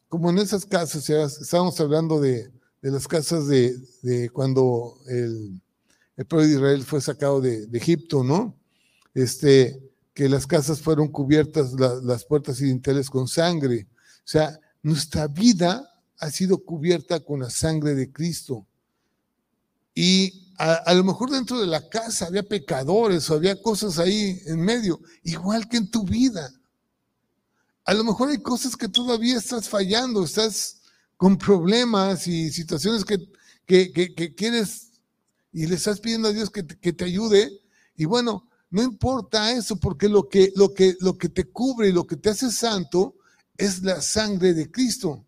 [0.07, 5.59] Como en esas casas, ya estábamos hablando de, las casas de, cuando el,
[6.27, 8.57] pueblo de Israel fue sacado de, Egipto, ¿no?
[9.13, 9.81] Este,
[10.13, 13.87] que las casas fueron cubiertas, las puertas y dinteles con sangre.
[14.19, 18.65] O sea, nuestra vida ha sido cubierta con la sangre de Cristo.
[19.93, 24.61] Y a, lo mejor dentro de la casa había pecadores o había cosas ahí en
[24.61, 26.53] medio, igual que en tu vida.
[27.83, 30.81] A lo mejor hay cosas que todavía estás fallando, estás
[31.17, 33.19] con problemas y situaciones que,
[33.65, 34.91] que, quieres
[35.51, 37.61] y le estás pidiendo a Dios que te, que te ayude.
[37.97, 41.93] Y bueno, no importa eso, porque lo que, lo, que, lo que te cubre y
[41.93, 43.15] lo que te hace santo
[43.57, 45.25] es la sangre de Cristo.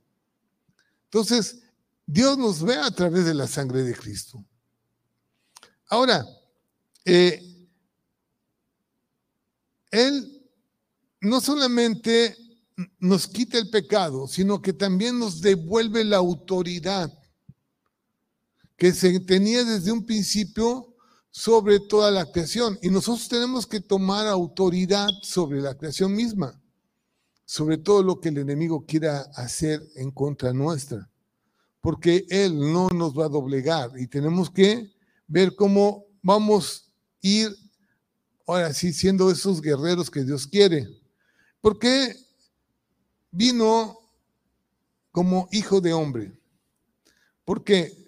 [1.06, 1.60] Entonces,
[2.06, 4.46] Dios nos ve a través de la sangre de Cristo.
[5.88, 6.26] Ahora,
[7.04, 7.42] eh,
[9.92, 10.44] Él
[11.22, 12.36] no solamente
[13.00, 17.12] nos quita el pecado, sino que también nos devuelve la autoridad
[18.78, 20.94] que se tenía desde un principio
[21.32, 22.78] sobre toda la creación.
[22.82, 26.62] Y nosotros tenemos que tomar autoridad sobre la creación misma
[27.46, 31.10] sobre todo lo que el enemigo quiera hacer en contra nuestra,
[31.80, 34.95] porque él no nos va a doblegar y tenemos que
[35.28, 36.92] ver cómo vamos
[37.24, 37.56] a ir,
[38.48, 40.88] ahora sí, siendo esos guerreros que Dios quiere.
[41.62, 42.16] Porque
[43.32, 44.00] vino
[45.12, 46.38] como hijo de hombre.
[47.44, 48.06] ¿Por qué?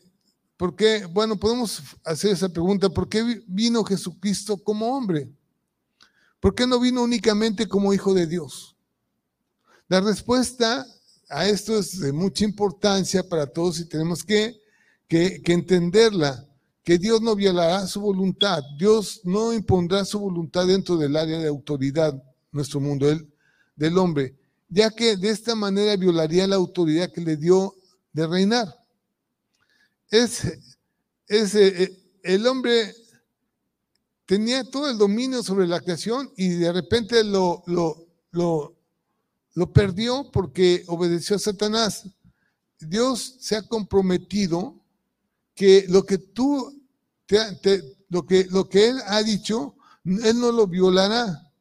[0.58, 5.32] Porque, bueno, podemos hacer esa pregunta, ¿por qué vino Jesucristo como hombre?
[6.40, 8.76] ¿Por qué no vino únicamente como hijo de Dios?
[9.88, 10.86] La respuesta
[11.30, 14.60] a esto es de mucha importancia para todos y tenemos que,
[15.10, 16.47] entenderla,
[16.88, 21.50] que Dios no violará su voluntad, Dios no impondrá su voluntad dentro del área de
[21.50, 23.30] autoridad, nuestro mundo, el,
[23.76, 24.38] del hombre,
[24.70, 27.76] ya que de esta manera violaría la autoridad que le dio
[28.14, 28.74] de reinar.
[30.10, 30.44] Es,
[31.28, 31.92] es eh,
[32.24, 32.96] el hombre
[34.26, 38.78] tenía todo el dominio sobre la creación y de repente lo, lo
[39.58, 42.08] lo perdió porque obedeció a Satanás.
[42.80, 44.80] Dios se ha comprometido
[45.56, 46.77] que lo que tú,
[48.10, 51.52] lo, que, lo que Él ha dicho, Él no lo violará,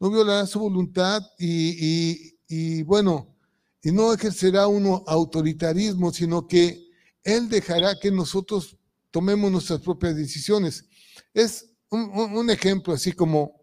[0.00, 3.34] no violará su voluntad y, y bueno,
[3.82, 6.88] y no ejercerá un autoritarismo, sino que
[7.22, 8.76] Él dejará que nosotros
[9.10, 10.84] tomemos nuestras propias decisiones.
[11.32, 13.60] Es un, ejemplo así como,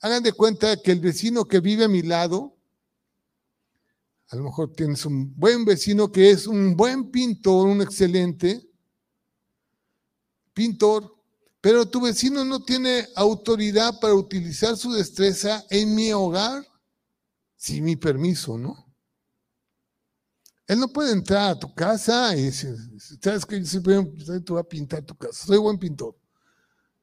[0.00, 2.56] hagan de cuenta que el vecino que vive a mi lado,
[4.28, 8.62] a lo mejor tienes un buen vecino que es un buen pintor, un excelente
[10.52, 11.14] pintor,
[11.60, 16.66] pero tu vecino no tiene autoridad para utilizar su destreza en mi hogar
[17.56, 18.92] sin mi permiso, ¿no?
[20.66, 22.74] Él no puede entrar a tu casa y decir,
[23.20, 26.16] ¿sabes que Yo te voy a pintar tu casa, soy buen pintor.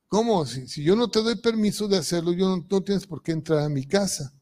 [0.07, 0.45] ¿Cómo?
[0.45, 3.31] Si, si yo no te doy permiso de hacerlo, yo no, no, tienes por qué
[3.31, 4.33] entrar a mi casa.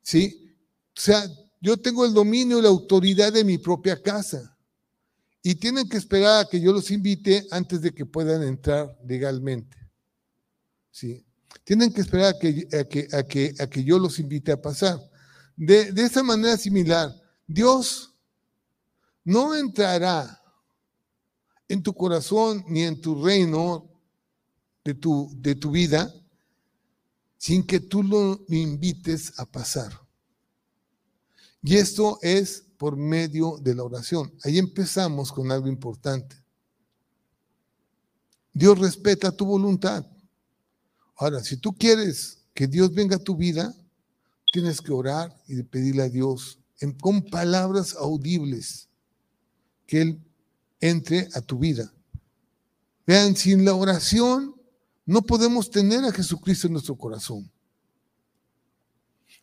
[0.00, 0.56] ¿Sí?
[0.96, 1.24] O sea,
[1.60, 4.51] yo tengo el dominio y la autoridad de mi propia casa.
[5.42, 9.76] Y tienen que esperar a que yo los invite antes de que puedan entrar legalmente.
[10.90, 11.26] ¿Sí?
[11.64, 14.60] Tienen que esperar a que, a que, a que, a que yo los invite a
[14.60, 15.00] pasar.
[15.56, 17.12] De, de esa manera similar,
[17.46, 18.14] Dios
[19.24, 20.40] no entrará
[21.68, 23.90] en tu corazón ni en tu reino
[24.84, 26.12] de tu, de tu vida
[27.42, 29.92] sin que tú lo invites a pasar.
[31.60, 34.34] Y esto es por medio de la oración.
[34.42, 36.34] Ahí empezamos con algo importante.
[38.52, 40.04] Dios respeta tu voluntad.
[41.14, 43.72] Ahora, si tú quieres que Dios venga a tu vida,
[44.52, 48.88] tienes que orar y pedirle a Dios en, con palabras audibles
[49.86, 50.20] que Él
[50.80, 51.94] entre a tu vida.
[53.06, 54.56] Vean, sin la oración
[55.06, 57.48] no podemos tener a Jesucristo en nuestro corazón.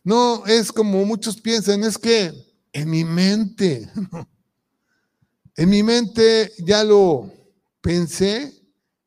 [0.04, 3.90] No es como muchos piensan, es que en mi mente,
[5.56, 7.32] en mi mente ya lo
[7.80, 8.52] pensé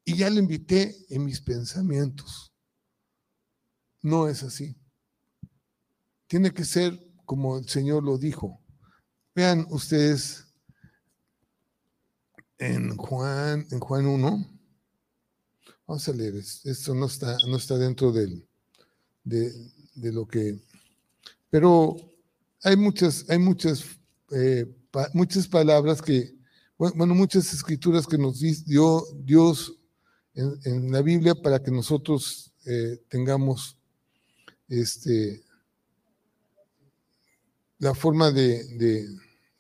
[0.05, 2.53] y ya lo invité en mis pensamientos.
[4.01, 4.75] No es así.
[6.27, 8.61] Tiene que ser como el Señor lo dijo.
[9.33, 10.45] Vean ustedes
[12.57, 14.53] en Juan, en Juan 1.
[15.87, 18.47] Vamos a leer, esto no está, no está dentro del,
[19.23, 20.59] de, lo que...
[21.49, 21.95] Pero
[22.63, 23.83] hay muchas, hay muchas,
[24.31, 24.65] eh,
[25.13, 26.33] muchas palabras que,
[26.77, 29.73] bueno, muchas escrituras que nos dio Dios
[30.33, 33.77] en, la Biblia para que nosotros eh, tengamos
[34.69, 35.43] este,
[37.79, 39.07] la forma de, de,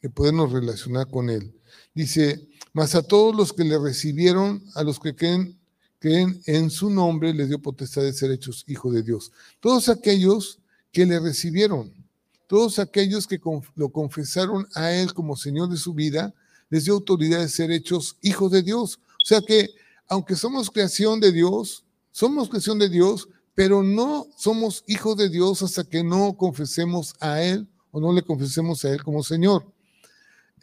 [0.01, 1.53] de podernos relacionar con Él.
[1.93, 5.59] Dice, mas a todos los que le recibieron, a los que creen,
[5.99, 9.31] creen en su nombre, les dio potestad de ser hechos hijos de Dios.
[9.59, 10.59] Todos aquellos
[10.91, 12.02] que le recibieron,
[12.47, 13.39] todos aquellos que
[13.75, 16.33] lo confesaron a Él como Señor de su vida,
[16.69, 18.99] les dio autoridad de ser hechos hijos de Dios.
[19.21, 19.69] O sea que,
[20.07, 25.61] aunque somos creación de Dios, somos creación de Dios, pero no somos hijos de Dios
[25.61, 29.65] hasta que no confesemos a Él o no le confesemos a Él como Señor.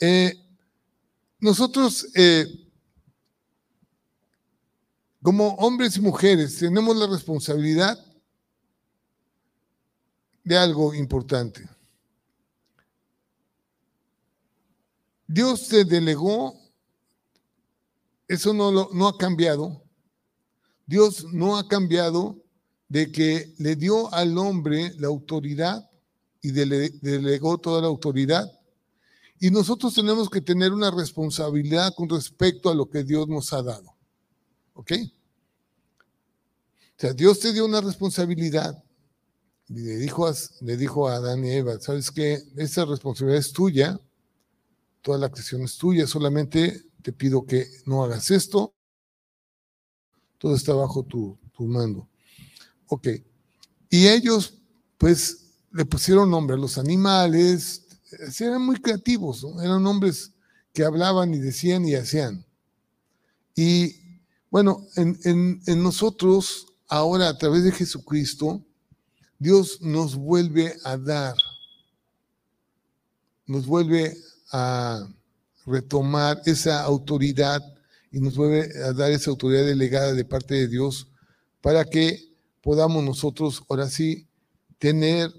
[0.01, 0.35] Eh,
[1.39, 2.47] nosotros, eh,
[5.23, 7.99] como hombres y mujeres, tenemos la responsabilidad
[10.45, 11.69] de algo importante.
[15.27, 16.59] Dios te delegó,
[18.27, 19.83] eso no, no ha cambiado.
[20.87, 22.37] Dios no ha cambiado
[22.89, 25.89] de que le dio al hombre la autoridad
[26.43, 28.51] y delegó toda la autoridad
[29.43, 33.63] y nosotros tenemos que tener una responsabilidad con respecto a lo que Dios nos ha
[33.63, 33.97] dado.
[34.75, 34.93] ¿Ok?
[36.83, 38.85] O sea, Dios te dio una responsabilidad.
[39.73, 42.43] Le dijo a, le dijo a Adán y Eva, ¿sabes qué?
[42.57, 44.01] Esa responsabilidad es tuya.
[45.01, 46.07] Toda la creación es tuya.
[46.07, 48.75] Solamente te pido que no hagas esto.
[50.39, 52.09] Todo está bajo tu, tu mando.
[52.89, 53.09] Ok.
[53.89, 54.55] Y ellos,
[54.99, 55.41] pues,
[55.73, 57.87] le pusieron nombre a los animales,
[58.39, 60.33] eran muy creativos, eran hombres
[60.73, 62.45] que hablaban y decían y hacían.
[63.55, 63.97] Y
[64.51, 68.65] bueno, en, nosotros, ahora a través de Jesucristo,
[69.41, 71.35] Dios nos vuelve a dar,
[73.47, 74.15] nos vuelve
[74.53, 75.09] a
[75.65, 77.63] retomar esa autoridad
[78.13, 81.09] y nos vuelve a dar esa autoridad delegada de parte de Dios
[81.63, 82.21] para que
[82.61, 84.29] podamos nosotros ahora sí
[84.79, 85.33] tener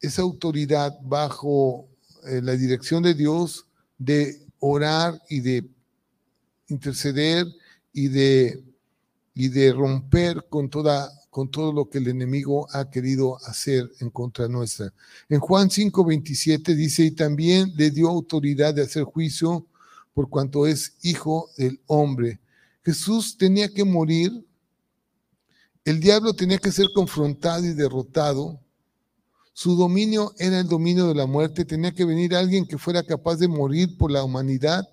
[0.00, 1.86] esa autoridad bajo
[2.26, 3.66] eh, la dirección de Dios
[3.98, 5.68] de orar y de
[6.68, 7.46] interceder
[7.92, 8.64] y de,
[9.34, 14.08] y de romper con, toda, con todo lo que el enemigo ha querido hacer en
[14.08, 14.94] contra nuestra.
[15.28, 19.66] En Juan 5, 27 dice, y también le dio autoridad de hacer juicio
[20.12, 22.38] por cuanto es hijo del hombre.
[22.84, 24.46] Jesús tenía que morir,
[25.84, 28.60] el diablo tenía que ser confrontado y derrotado,
[29.52, 31.64] su dominio era el dominio de la muerte.
[31.64, 34.88] Tenía que venir alguien que fuera capaz de morir por la humanidad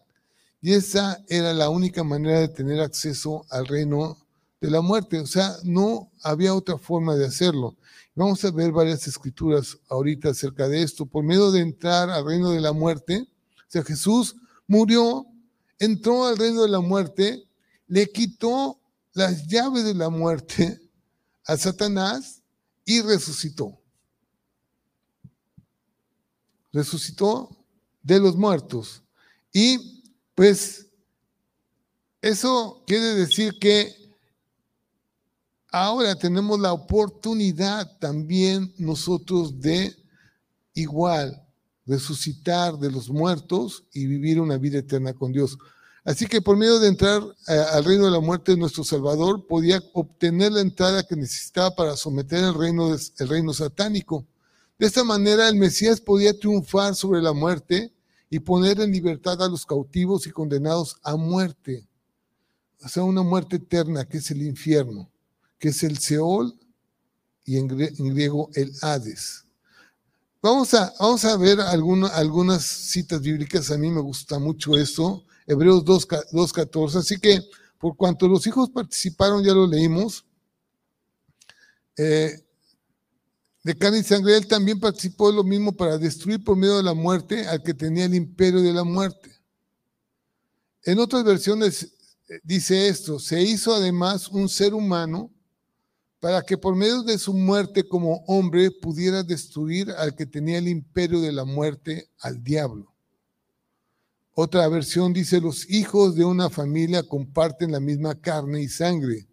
[0.60, 4.18] Y esa era la única manera de tener acceso al reino
[4.62, 5.20] de la muerte.
[5.20, 7.76] O sea, no había otra forma de hacerlo.
[8.16, 11.06] Vamos a ver varias escrituras ahorita acerca de esto.
[11.06, 14.36] Por medio de entrar al reino de la muerte, o sea, Jesús
[14.68, 15.26] murió,
[15.80, 17.44] entró al reino de la muerte,
[17.88, 18.80] le quitó
[19.14, 20.80] las llaves de la muerte
[21.46, 22.42] a Satanás
[22.86, 23.82] y resucitó.
[26.72, 27.50] Resucitó
[28.04, 29.04] de los muertos.
[29.52, 30.04] Y
[30.36, 30.88] pues
[32.22, 34.01] eso quiere decir que
[35.72, 39.96] ahora tenemos la oportunidad también nosotros de
[40.74, 41.42] igual
[41.86, 45.58] resucitar de los muertos y vivir una vida eterna con Dios.
[46.04, 49.82] Así que por medio de entrar eh, al reino de la muerte, nuestro Salvador podía
[49.94, 54.26] obtener la entrada que necesitaba para someter el reino, el reino satánico.
[54.80, 57.94] De esta manera, el Mesías podía triunfar sobre la muerte
[58.32, 61.88] y poner en libertad a los cautivos y condenados a muerte.
[62.84, 65.11] O sea, una muerte eterna, que es el infierno,
[65.62, 66.60] que es el Seol
[67.46, 69.46] y en griego el Hades.
[70.42, 73.70] Vamos a, vamos a ver algunas citas bíblicas.
[73.70, 75.24] A mí me gusta mucho esto.
[75.46, 76.96] Hebreos 2.14.
[76.96, 77.42] Así que
[77.78, 80.26] por cuanto los hijos participaron, ya lo leímos,
[81.96, 82.44] eh,
[83.64, 86.84] de carne y sangre, él también participó de lo mismo para destruir por medio de
[86.84, 89.32] la muerte al que tenía el imperio de la muerte.
[90.84, 95.32] En otras versiones eh, dice esto, se hizo además un ser humano
[96.22, 100.70] para que por medio de su muerte como hombre pudiera destruir al que tenía el
[100.70, 102.92] imperio de la muerte, al diablo
[104.34, 109.28] otra versión dice, los hijos de una familia comparten la misma carne y sangre.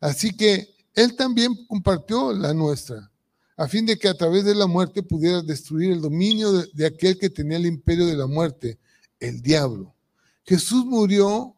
[0.00, 3.10] Así que Él también compartió la nuestra,
[3.56, 7.18] a fin de que a través de la muerte pudiera destruir el dominio de, aquel
[7.18, 8.78] que tenía el imperio de la muerte,
[9.20, 9.94] el diablo.
[10.44, 11.54] Jesús murió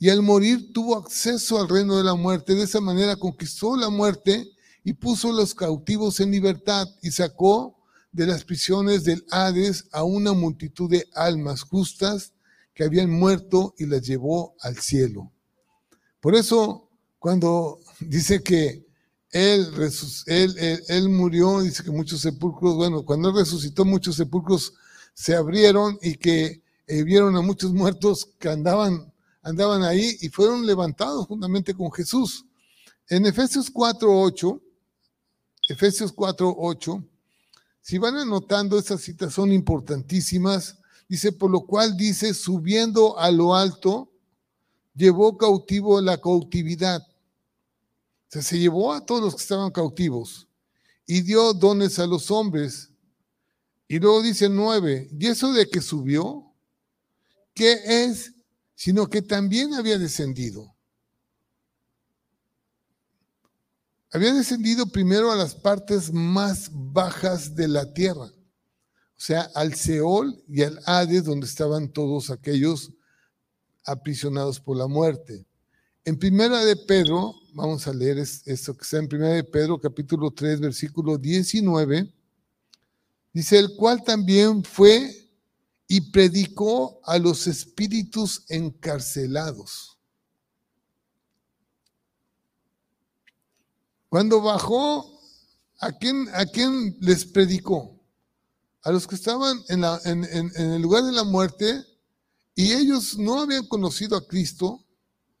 [0.00, 2.54] y al morir tuvo acceso al reino de la muerte.
[2.54, 4.50] De esa manera conquistó la muerte
[4.82, 7.76] y puso a los cautivos en libertad y sacó
[8.10, 12.32] de las prisiones del Hades a una multitud de almas justas
[12.72, 15.30] que habían muerto y las llevó al cielo.
[16.18, 16.88] Por eso,
[17.18, 18.86] cuando dice que
[19.30, 19.68] él,
[20.26, 24.72] él, él, murió, dice que muchos sepulcros, bueno, cuando él resucitó, muchos sepulcros
[25.12, 29.09] se abrieron y que eh, vieron a muchos muertos que andaban,
[29.42, 32.44] andaban ahí y fueron levantados juntamente con Jesús.
[33.08, 34.60] En Efesios 4.8,
[35.68, 37.06] Efesios 4.8,
[37.80, 40.78] si van anotando, estas citas son importantísimas.
[41.08, 44.12] Dice, por lo cual dice, subiendo a lo alto,
[44.94, 47.02] llevó cautivo la cautividad.
[47.02, 50.46] O sea, se llevó a todos los que estaban cautivos
[51.06, 52.90] y dio dones a los hombres.
[53.88, 56.52] Y luego dice nueve, y eso de que subió,
[57.54, 58.32] ¿qué es?
[58.80, 60.74] Sino que también había descendido.
[64.10, 70.42] había descendido primero a las partes más bajas de la tierra, o sea, al Seol
[70.48, 72.90] y al Hades, donde estaban todos aquellos
[73.84, 75.46] aprisionados por la muerte.
[76.04, 80.30] En primera de Pedro, vamos a leer esto que está en primera de Pedro, capítulo
[80.30, 82.12] 3, versículo 19,
[83.32, 85.19] dice, el cual también fue
[85.92, 89.98] y predicó a los espíritus encarcelados
[94.08, 95.20] Cuando bajó,
[95.78, 97.96] ¿a quién, les predicó?
[98.82, 99.84] A los que estaban en,
[100.56, 101.84] el lugar de la muerte
[102.56, 104.84] y ellos no habían conocido a Cristo,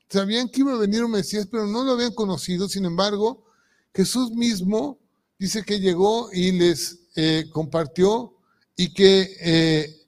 [0.08, 2.68] sabían que iba a venir un Mesías, pero no lo habían conocido.
[2.68, 3.44] Sin embargo,
[3.92, 5.00] Jesús mismo
[5.36, 8.36] dice que llegó y les eh, compartió
[8.76, 9.99] y que eh,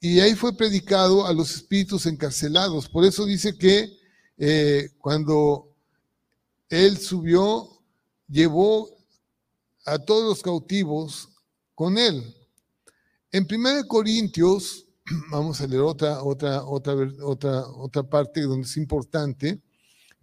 [0.00, 2.88] y ahí fue predicado a los espíritus encarcelados.
[2.88, 3.98] Por eso dice que
[4.38, 5.76] eh, cuando
[6.70, 7.68] él subió
[8.26, 8.88] llevó
[9.84, 11.28] a todos los cautivos
[11.74, 12.34] con él.
[13.30, 14.86] En 1 Corintios,
[15.30, 19.60] vamos a leer otra, otra, otra, otra, otra parte donde es importante.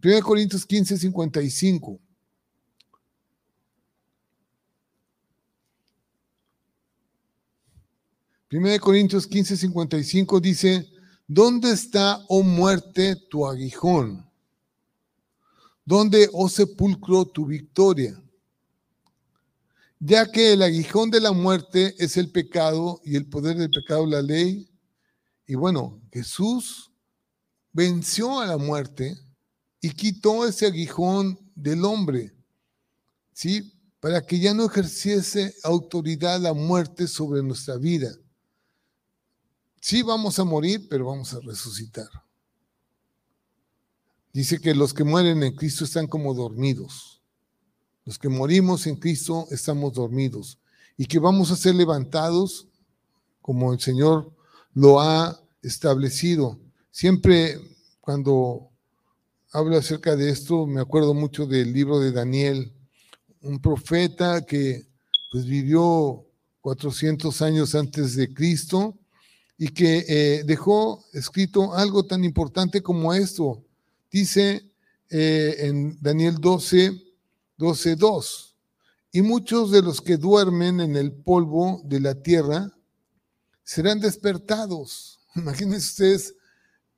[0.03, 1.99] 1 Corintios 15, 55.
[8.49, 10.89] De Corintios 15, 55 dice,
[11.27, 14.25] ¿dónde está, oh muerte, tu aguijón?
[15.83, 18.21] ¿Dónde, oh sepulcro, tu victoria?
[19.99, 24.05] Ya que el aguijón de la muerte es el pecado y el poder del pecado
[24.05, 24.69] la ley.
[25.45, 26.91] Y bueno, Jesús
[27.73, 29.17] venció a la muerte
[29.81, 32.33] y quitó ese aguijón del hombre,
[33.33, 33.73] ¿sí?
[33.99, 38.15] Para que ya no ejerciese autoridad la muerte sobre nuestra vida.
[39.87, 42.09] Sí vamos a morir, pero vamos a resucitar.
[44.33, 47.21] Dice que los que mueren en Cristo están como dormidos.
[48.03, 50.59] Los que morimos en Cristo estamos dormidos
[50.97, 52.67] y que vamos a ser levantados
[53.41, 54.29] como el Señor
[54.73, 56.59] lo ha establecido.
[56.91, 57.57] Siempre
[58.01, 58.69] cuando
[59.53, 62.73] hablo acerca de esto, me acuerdo mucho del libro de Daniel,
[63.41, 64.85] un profeta que
[65.31, 66.25] pues vivió
[66.59, 68.97] 400 años antes de Cristo
[69.57, 73.63] y que eh, dejó escrito algo tan importante como esto.
[74.11, 74.71] Dice
[75.09, 76.91] eh, en Daniel 12,
[77.57, 78.55] 12, 2,
[79.13, 82.71] y muchos de los que duermen en el polvo de la tierra
[83.63, 85.19] serán despertados.
[85.35, 86.35] Imagínense ustedes,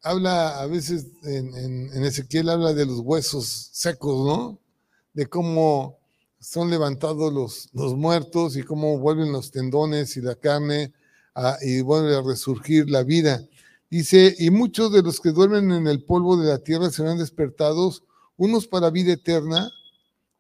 [0.02, 4.60] habla a veces en, en Ezequiel, habla de los huesos secos, ¿no?
[5.14, 5.98] De cómo
[6.40, 10.94] son levantados los, los muertos y cómo vuelven los tendones y la carne
[11.62, 13.44] y vuelve a resurgir la vida.
[13.90, 18.04] Dice, y muchos de los que duermen en el polvo de la tierra serán despertados,
[18.38, 19.72] unos para vida eterna,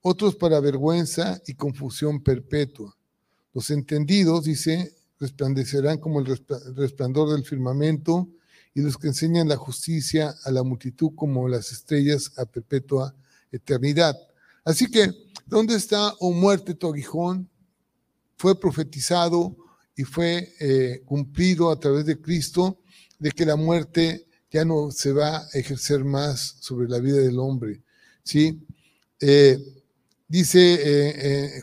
[0.01, 2.95] otros para vergüenza y confusión perpetua.
[3.53, 6.39] Los entendidos, dice, resplandecerán como el
[6.75, 8.29] resplandor del firmamento,
[8.73, 13.15] y los que enseñan la justicia a la multitud como las estrellas a perpetua
[13.51, 14.15] eternidad.
[14.63, 15.11] Así que,
[15.47, 17.49] ¿dónde está, oh muerte, tu aguijón?
[18.37, 19.55] Fue profetizado
[19.99, 22.79] y fue eh, cumplido a través de Cristo
[23.19, 27.37] de que la muerte ya no se va a ejercer más sobre la vida del
[27.37, 27.81] hombre.
[28.23, 28.65] ¿sí?
[29.19, 29.59] Eh,
[30.25, 31.61] dice eh,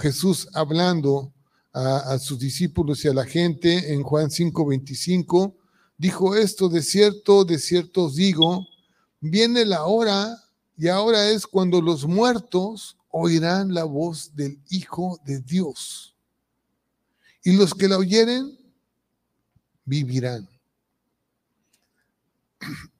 [0.00, 1.34] Jesús hablando
[1.74, 5.54] a, a, sus discípulos y a la gente en Juan 5:25,
[5.98, 8.66] dijo esto, de cierto, de cierto os digo,
[9.20, 10.42] viene la hora
[10.78, 16.13] y ahora es cuando los muertos oirán la voz del Hijo de Dios
[17.44, 18.58] y los que la oyeren
[19.84, 20.48] vivirán.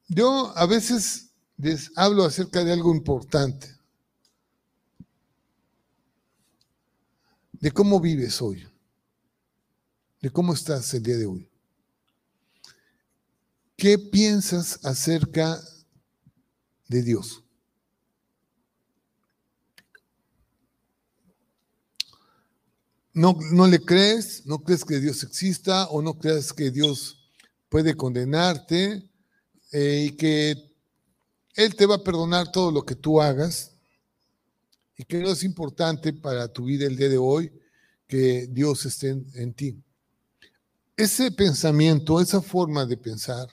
[0.07, 3.75] Yo a veces les hablo acerca de algo importante,
[7.53, 8.69] de cómo vives hoy,
[10.21, 11.49] de cómo estás el día de hoy.
[13.77, 15.59] ¿Qué piensas acerca
[16.89, 17.44] de Dios?
[23.15, 27.31] No, no le crees, no crees que Dios exista o no crees que Dios
[27.69, 29.09] puede condenarte
[29.73, 30.57] eh, y que
[31.55, 33.73] Él te va a perdonar todo lo que tú hagas
[34.97, 37.53] y que no es importante para tu vida el día de hoy
[38.07, 39.81] que Dios esté en, ti.
[40.97, 43.49] Ese pensamiento, esa forma de pensar,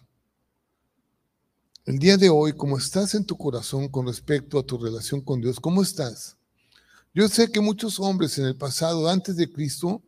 [1.86, 5.42] el día de hoy, como estás en tu corazón con respecto a tu relación con
[5.42, 6.38] Dios, ¿cómo estás?
[7.14, 10.02] Yo sé que muchos hombres en el pasado, antes de Cristo,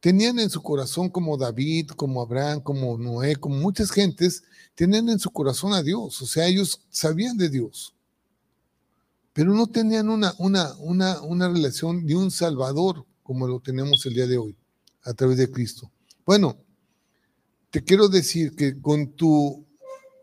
[0.00, 4.42] tenían en su corazón como David, como Abraham, como Noé, como muchas gentes,
[4.74, 6.20] tenían en su corazón a Dios.
[6.20, 7.94] O sea, ellos sabían de Dios.
[9.32, 14.14] Pero no tenían una, una, una, una relación de un Salvador como lo tenemos el
[14.14, 14.56] día de hoy,
[15.02, 15.90] a través de Cristo.
[16.26, 16.56] Bueno,
[17.70, 19.64] te quiero decir que con tu,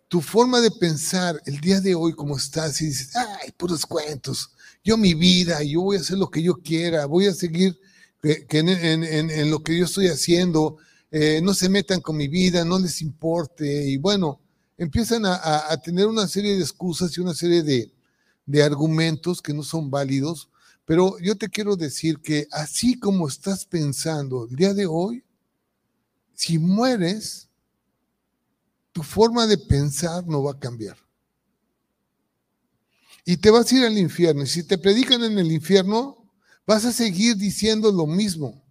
[0.07, 4.51] tu forma de pensar el día de hoy, como estás, y dices, ay, puros cuentos,
[4.83, 7.79] yo mi vida, yo voy a hacer lo que yo quiera, voy a seguir
[8.21, 10.77] que, en, lo que yo estoy haciendo,
[11.11, 14.39] eh, no se metan con mi vida, no les importe, y bueno,
[14.77, 17.91] empiezan a, tener una serie de excusas y una serie de,
[18.45, 20.49] de argumentos que no son válidos,
[20.85, 25.23] pero yo te quiero decir que así como estás pensando el día de hoy,
[26.33, 27.49] si mueres,
[28.91, 30.97] tu forma de pensar no va a cambiar
[33.25, 34.43] y te vas a ir al infierno.
[34.43, 36.31] Y si te predican en el infierno,
[36.65, 38.63] vas a seguir diciendo lo mismo.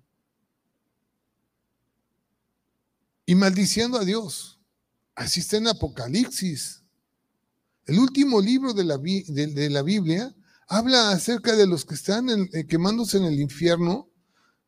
[3.27, 4.59] Y maldiciendo a Dios.
[5.15, 6.83] Así está en Apocalipsis.
[7.87, 10.35] El último libro de la, de, la Biblia
[10.69, 14.09] habla acerca de los que están eh, quemándose en el infierno,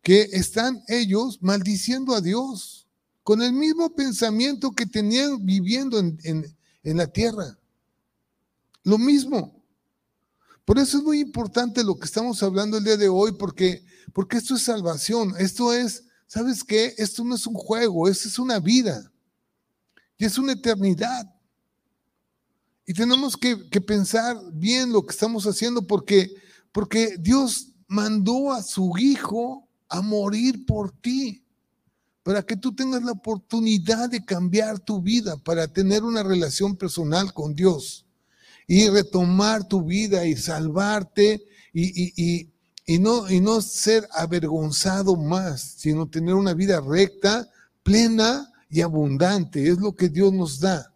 [0.03, 2.89] que están ellos maldiciendo a Dios,
[3.23, 7.59] con el mismo pensamiento que tenían viviendo en, en la tierra.
[8.83, 9.62] Lo mismo.
[10.65, 14.37] Por eso es muy importante lo que estamos hablando el día de hoy, porque, porque
[14.37, 16.95] esto es salvación, esto es, ¿sabes qué?
[16.99, 19.11] Esto no es un juego, esto es una vida
[20.17, 21.35] y es una eternidad.
[22.87, 26.33] Y tenemos que, pensar bien lo que estamos haciendo porque,
[26.71, 31.45] porque Dios mandó a su Hijo a morir por ti,
[32.23, 37.33] para que tú tengas la oportunidad de cambiar tu vida, para tener una relación personal
[37.35, 38.07] con Dios
[38.67, 42.49] y retomar tu vida y salvarte y,
[42.99, 47.49] no, y no ser avergonzado más, sino tener una vida recta,
[47.83, 49.69] plena y abundante.
[49.69, 50.95] Es lo que Dios nos da.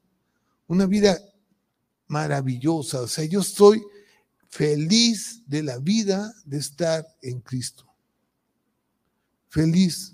[0.69, 1.19] Una vida
[2.09, 3.03] maravillosa.
[3.03, 3.83] O sea, yo estoy
[4.49, 7.87] feliz de la vida de estar en Cristo.
[9.49, 10.13] Feliz.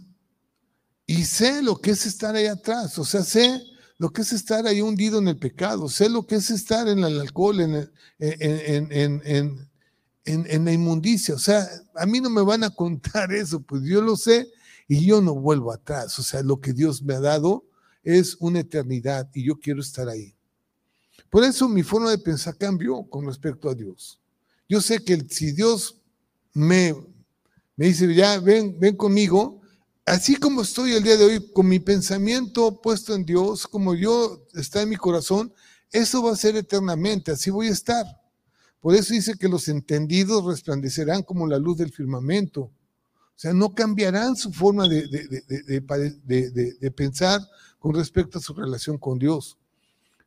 [1.07, 2.99] Y sé lo que es estar ahí atrás.
[2.99, 3.63] O sea, sé
[3.99, 5.89] lo que es estar ahí hundido en el pecado.
[5.89, 9.69] Sé lo que es estar en el alcohol, en, en,
[10.25, 11.35] en la inmundicia.
[11.35, 14.49] O sea, a mí no me van a contar eso, pues yo lo sé
[14.89, 16.19] y yo no vuelvo atrás.
[16.19, 17.65] O sea, lo que Dios me ha dado
[18.03, 20.35] es una eternidad y yo quiero estar ahí.
[21.31, 24.21] Por eso mi forma de pensar cambió con respecto a Dios.
[24.69, 25.99] Yo sé que si Dios
[26.53, 26.95] me,
[27.77, 29.62] me dice, ya ven, ven conmigo,
[30.07, 34.47] así como estoy el día de hoy, con mi pensamiento puesto en Dios, como yo
[34.55, 35.53] está en mi corazón,
[35.91, 38.05] eso va a ser eternamente, así voy a estar.
[38.81, 42.63] Por eso dice que los entendidos resplandecerán como la luz del firmamento.
[42.63, 42.73] O
[43.43, 47.41] sea, no cambiarán su forma de, de pensar
[47.79, 49.57] con respecto a su relación con Dios.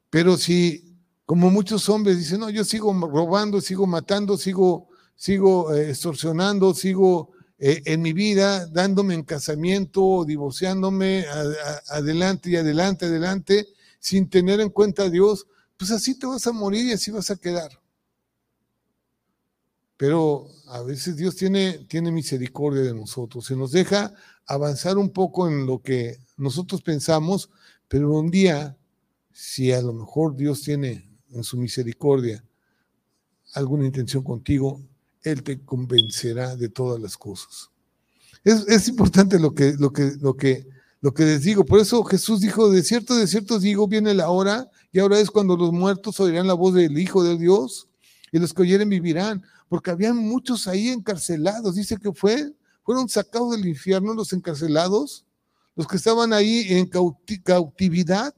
[0.10, 0.96] Pero si,
[1.26, 7.32] como muchos hombres dicen, no, yo sigo robando, sigo matando, sigo, sigo eh, extorsionando, sigo
[7.58, 11.26] eh, en mi vida dándome en casamiento, divorciándome
[11.90, 13.68] adelante y adelante, adelante,
[14.00, 15.48] sin tener en cuenta a Dios,
[15.78, 17.72] pues así te vas a morir y así vas a quedar.
[19.98, 24.14] Pero a veces Dios tiene, tiene misericordia de nosotros, se nos deja
[24.46, 27.50] avanzar un poco en lo que nosotros pensamos,
[27.88, 28.78] pero un día,
[29.32, 32.44] si a lo mejor Dios tiene en su misericordia
[33.54, 34.82] alguna intención contigo,
[35.26, 37.70] Él te convencerá de todas las cosas.
[38.44, 40.68] Es, importante lo que, lo, que, lo, que,
[41.02, 41.66] lo que les digo.
[41.66, 45.32] Por eso Jesús dijo, de cierto, de cierto digo, viene la hora, y ahora es
[45.32, 47.88] cuando los muertos oirán la voz del Hijo de Dios,
[48.32, 51.74] y los que oyeren vivirán, porque habían muchos ahí encarcelados.
[51.74, 52.54] Dice que fue,
[52.84, 55.26] fueron sacados del infierno los encarcelados,
[55.76, 56.88] los que estaban ahí en
[57.44, 58.36] cautividad,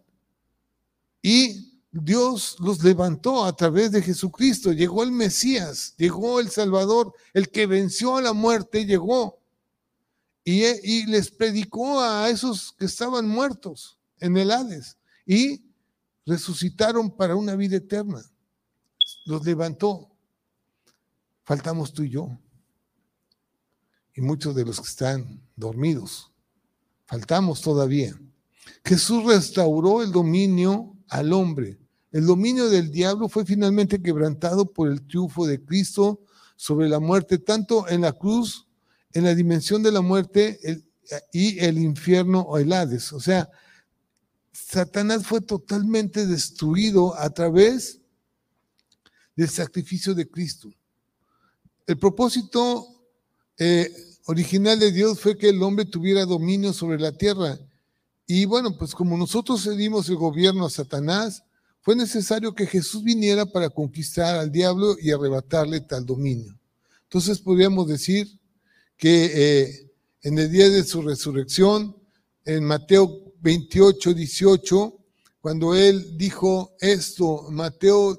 [1.21, 4.71] y Dios los levantó a través de Jesucristo.
[4.71, 9.39] Llegó el Mesías, llegó el Salvador, el que venció a la muerte, llegó.
[10.43, 15.61] Y, y, les predicó a esos que estaban muertos en el Hades y
[16.25, 18.23] resucitaron para una vida eterna.
[19.25, 20.09] Los levantó.
[21.43, 22.37] Faltamos tú y yo.
[24.13, 26.31] Y muchos de los que están dormidos.
[27.05, 28.17] Faltamos todavía.
[28.83, 31.77] Jesús restauró el dominio al hombre.
[32.11, 36.21] El dominio del diablo fue finalmente quebrantado por el triunfo de Cristo
[36.55, 38.67] sobre la muerte, tanto en la cruz,
[39.13, 40.59] en la dimensión de la muerte
[41.31, 43.13] y el infierno o el Hades.
[43.13, 43.49] O sea,
[44.51, 48.01] Satanás fue totalmente destruido a través
[49.35, 50.69] del sacrificio de Cristo.
[51.85, 52.85] El propósito
[53.57, 53.89] eh,
[54.25, 57.57] original de Dios fue que el hombre tuviera dominio sobre la tierra
[58.27, 61.43] y bueno, pues como nosotros cedimos el gobierno a Satanás,
[61.79, 66.59] fue necesario que Jesús viniera para conquistar al diablo y arrebatarle tal dominio.
[67.03, 68.27] Entonces podríamos decir
[68.97, 69.91] que eh,
[70.23, 71.95] en el día de su resurrección,
[72.43, 74.97] en Mateo 28, 18,
[75.39, 78.17] cuando él dijo esto, Mateo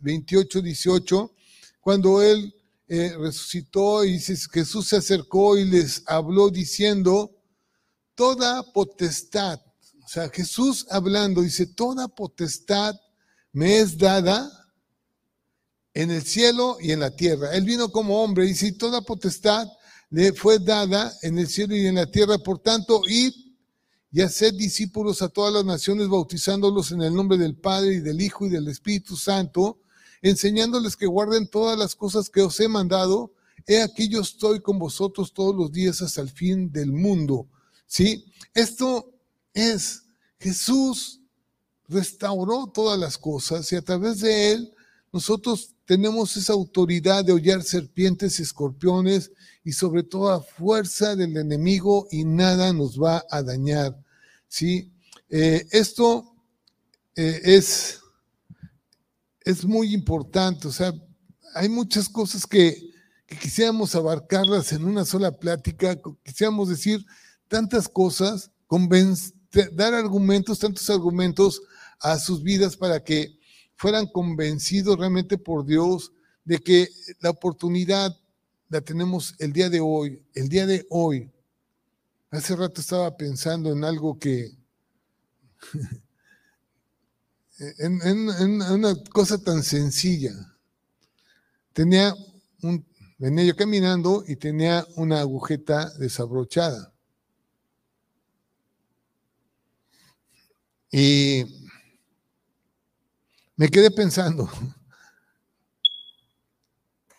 [0.00, 1.32] 28, 18,
[1.80, 2.52] cuando él
[2.88, 7.35] eh, resucitó y Jesús se acercó y les habló diciendo,
[8.16, 9.60] toda potestad,
[10.04, 12.94] o sea, Jesús hablando dice, toda potestad
[13.52, 14.50] me es dada
[15.94, 17.54] en el cielo y en la tierra.
[17.54, 19.66] Él vino como hombre y dice, toda potestad
[20.10, 22.38] le fue dada en el cielo y en la tierra.
[22.38, 23.32] Por tanto, id
[24.12, 28.20] y haced discípulos a todas las naciones, bautizándolos en el nombre del Padre y del
[28.20, 29.80] Hijo y del Espíritu Santo,
[30.22, 33.32] enseñándoles que guarden todas las cosas que os he mandado.
[33.66, 37.48] He aquí yo estoy con vosotros todos los días hasta el fin del mundo.
[37.86, 38.32] ¿Sí?
[38.54, 39.12] Esto
[39.54, 40.04] es,
[40.38, 41.20] Jesús
[41.88, 44.74] restauró todas las cosas y a través de él
[45.12, 49.30] nosotros tenemos esa autoridad de hollar serpientes y escorpiones
[49.64, 53.96] y sobre todo fuerza del enemigo y nada nos va a dañar.
[54.48, 54.92] ¿sí?
[55.30, 56.34] Eh, esto
[57.14, 58.00] eh, es,
[59.40, 60.92] es muy importante, o sea,
[61.54, 62.90] hay muchas cosas que,
[63.26, 67.04] que quisiéramos abarcarlas en una sola plática, quisiéramos decir,
[67.48, 68.50] tantas cosas,
[69.72, 71.62] dar argumentos, tantos argumentos
[72.00, 73.38] a sus vidas para que
[73.74, 76.12] fueran convencidos realmente por Dios
[76.44, 76.88] de que
[77.20, 78.16] la oportunidad
[78.68, 81.30] la tenemos el día de hoy, el día de hoy.
[82.30, 84.50] Hace rato estaba pensando en algo que,
[87.78, 88.30] en,
[88.70, 90.32] una cosa tan sencilla.
[91.72, 92.14] Tenía
[92.62, 92.84] un,
[93.18, 96.92] venía yo caminando y tenía una agujeta desabrochada.
[100.98, 101.44] Y
[103.54, 104.48] me quedé pensando,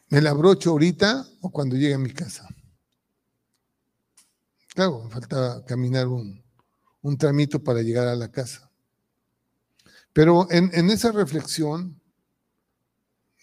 [0.09, 2.47] ¿me la abrocho ahorita o cuando llegue a mi casa?
[4.69, 6.43] Claro, me falta caminar un,
[7.03, 8.67] un tramito para llegar a la casa.
[10.11, 12.01] Pero en, en esa reflexión,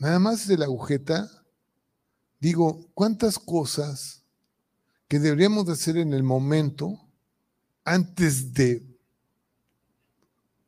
[0.01, 1.30] nada más de la agujeta,
[2.41, 4.24] digo, ¿cuántas cosas
[5.07, 6.99] que deberíamos de hacer en el momento
[7.85, 8.94] antes de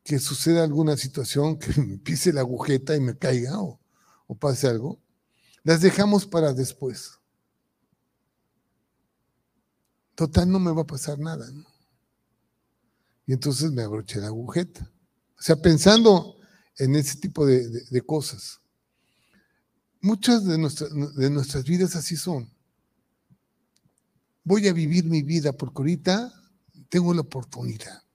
[0.07, 3.81] que suceda alguna situación, que me pise la agujeta y me caiga o,
[4.39, 5.01] pase algo,
[5.65, 7.19] las dejamos para después.
[10.15, 11.51] Total, no me va a pasar nada.
[13.27, 14.89] Y entonces me abroché la agujeta.
[15.37, 16.37] O sea, pensando
[16.79, 18.61] en ese tipo de, cosas.
[20.01, 20.57] Muchas de,
[21.17, 22.49] de nuestras vidas así son.
[24.45, 26.33] Voy a vivir mi vida porque ahorita
[26.89, 28.06] tengo la oportunidad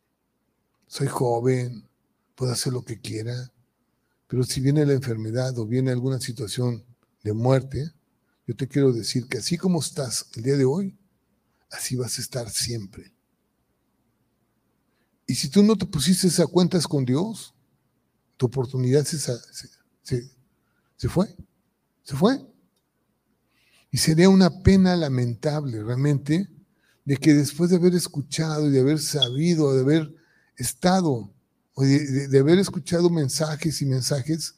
[0.92, 1.88] soy joven,
[2.36, 3.54] puedo hacer lo que quiera,
[4.28, 6.84] pero si viene la enfermedad o viene alguna situación
[7.24, 7.94] de muerte,
[8.46, 11.00] yo te quiero decir que así como estás el día de hoy,
[11.72, 13.14] así vas a estar siempre.
[15.26, 17.56] Y si tú no te pusiste a cuentas con Dios,
[18.36, 20.30] tu oportunidad se, se,
[20.98, 21.34] se fue,
[22.04, 22.46] se fue.
[23.92, 26.50] Y sería una pena lamentable realmente
[27.06, 30.21] de que después de haber escuchado y de haber sabido, de haber
[30.62, 31.30] estado,
[31.78, 34.56] de, haber escuchado mensajes y mensajes,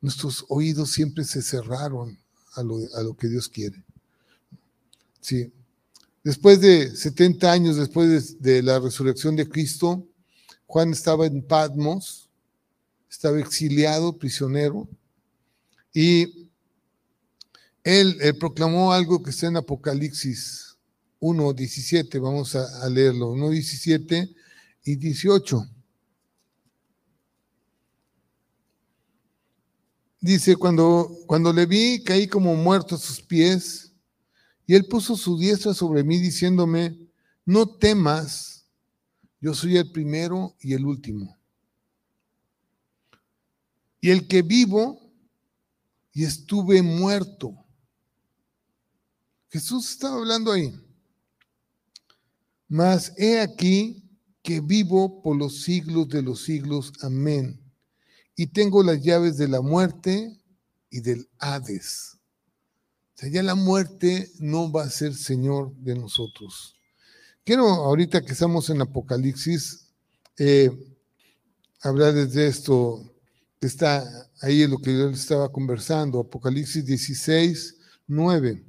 [0.00, 2.18] nuestros oídos siempre se cerraron
[2.54, 3.82] a lo, a lo que Dios quiere.
[5.20, 5.52] Sí.
[6.22, 10.06] Después de 70 años después de, la resurrección de Cristo,
[10.66, 12.28] Juan estaba en Patmos,
[13.10, 14.88] estaba exiliado, prisionero,
[15.92, 16.48] y
[17.82, 20.76] él, proclamó algo que está en Apocalipsis
[21.20, 24.34] 1.17, vamos a, a leerlo, 1.17
[24.84, 25.66] y 18.
[30.20, 33.92] Dice, cuando, cuando le vi, caí como muerto a sus pies,
[34.66, 36.96] y él puso su diestra sobre mí diciéndome,
[37.44, 38.66] no temas,
[39.40, 41.36] yo soy el primero y el último.
[44.00, 45.10] Y el que vivo
[46.12, 47.54] y estuve muerto.
[49.48, 50.72] Jesús estaba hablando ahí.
[52.68, 54.09] Mas he aquí
[54.42, 56.92] que vivo por los siglos de los siglos.
[57.02, 57.60] Amén.
[58.36, 60.38] Y tengo las llaves de la muerte
[60.90, 62.16] y del Hades.
[63.14, 66.74] O sea, ya la muerte no va a ser Señor de nosotros.
[67.44, 69.88] Quiero, ahorita que estamos en Apocalipsis,
[70.38, 70.70] eh,
[71.82, 73.12] hablar de esto
[73.60, 77.76] que está ahí en lo que yo estaba conversando, Apocalipsis 16,
[78.06, 78.64] 9.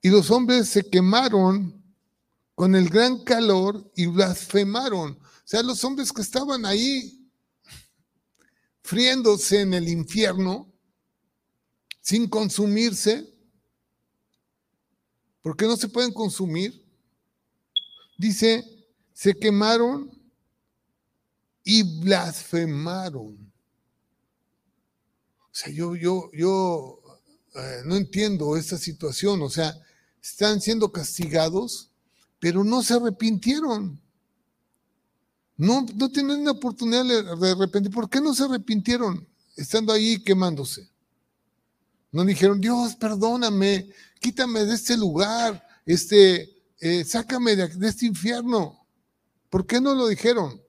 [0.00, 1.77] Y los hombres se quemaron
[2.58, 5.12] con el gran calor y blasfemaron.
[5.12, 7.24] O sea, los hombres que estaban ahí
[8.82, 10.68] friéndose en el infierno,
[12.00, 13.32] sin consumirse,
[15.40, 16.84] porque no se pueden consumir,
[18.18, 18.64] dice,
[19.12, 20.10] se quemaron
[21.62, 23.52] y blasfemaron.
[25.42, 27.00] O sea, yo, yo, yo
[27.54, 29.42] eh, no entiendo esta situación.
[29.42, 29.72] O sea,
[30.20, 31.87] están siendo castigados
[32.38, 34.00] pero no se arrepintieron.
[35.56, 37.92] No, no tienen la oportunidad de arrepentir.
[37.92, 39.26] ¿Por qué no se arrepintieron
[39.56, 40.88] estando ahí quemándose?
[42.12, 46.48] No dijeron, Dios, perdóname, quítame de este lugar, este,
[46.80, 48.86] eh, sácame de, de este infierno.
[49.50, 50.62] ¿Por qué no lo dijeron?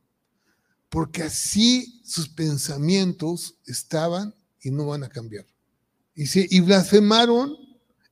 [0.90, 5.46] Porque así sus pensamientos estaban y no van a cambiar.
[6.16, 7.56] Y, se, y blasfemaron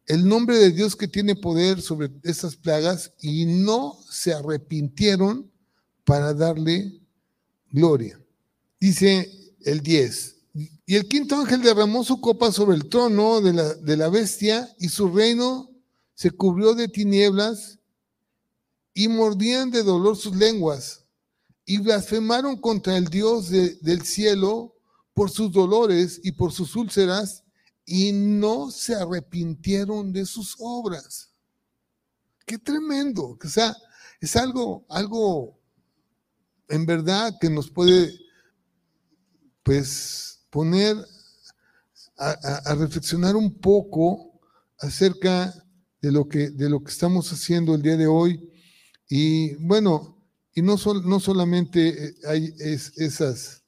[0.07, 5.51] el nombre de Dios que tiene poder sobre estas plagas y no se arrepintieron
[6.05, 6.99] para darle
[7.69, 8.19] gloria.
[8.79, 9.29] Dice
[9.65, 10.35] el 10.
[10.85, 14.73] Y el quinto ángel derramó su copa sobre el trono de la, de la bestia
[14.79, 15.69] y su reino
[16.15, 17.77] se cubrió de tinieblas
[18.93, 21.03] y mordían de dolor sus lenguas
[21.65, 24.73] y blasfemaron contra el Dios del cielo
[25.13, 27.43] por sus dolores y por sus úlceras
[27.89, 31.31] y no se arrepintieron de sus obras.
[32.45, 33.37] Qué tremendo.
[33.41, 33.73] O sea,
[34.19, 35.57] es algo, algo
[36.67, 38.11] en verdad que nos puede,
[39.63, 40.97] pues, poner
[42.17, 44.37] a, reflexionar un poco
[44.79, 45.53] acerca
[46.01, 48.51] de lo que, de lo que estamos haciendo el día de hoy.
[49.07, 50.21] Y bueno,
[50.53, 50.75] y no,
[51.05, 52.53] no solamente hay
[52.97, 53.63] esas,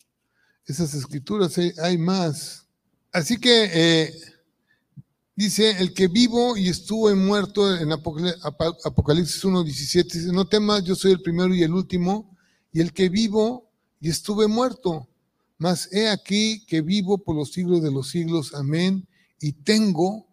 [0.66, 2.69] esas escrituras, hay más.
[3.12, 4.14] Así que eh,
[5.36, 11.14] dice, el que vivo y estuvo muerto en Apocalipsis 1.17, dice, no temas, yo soy
[11.14, 12.38] el primero y el último,
[12.72, 15.08] y el que vivo y estuve muerto.
[15.58, 19.08] Mas he aquí que vivo por los siglos de los siglos, amén,
[19.42, 20.28] y tengo,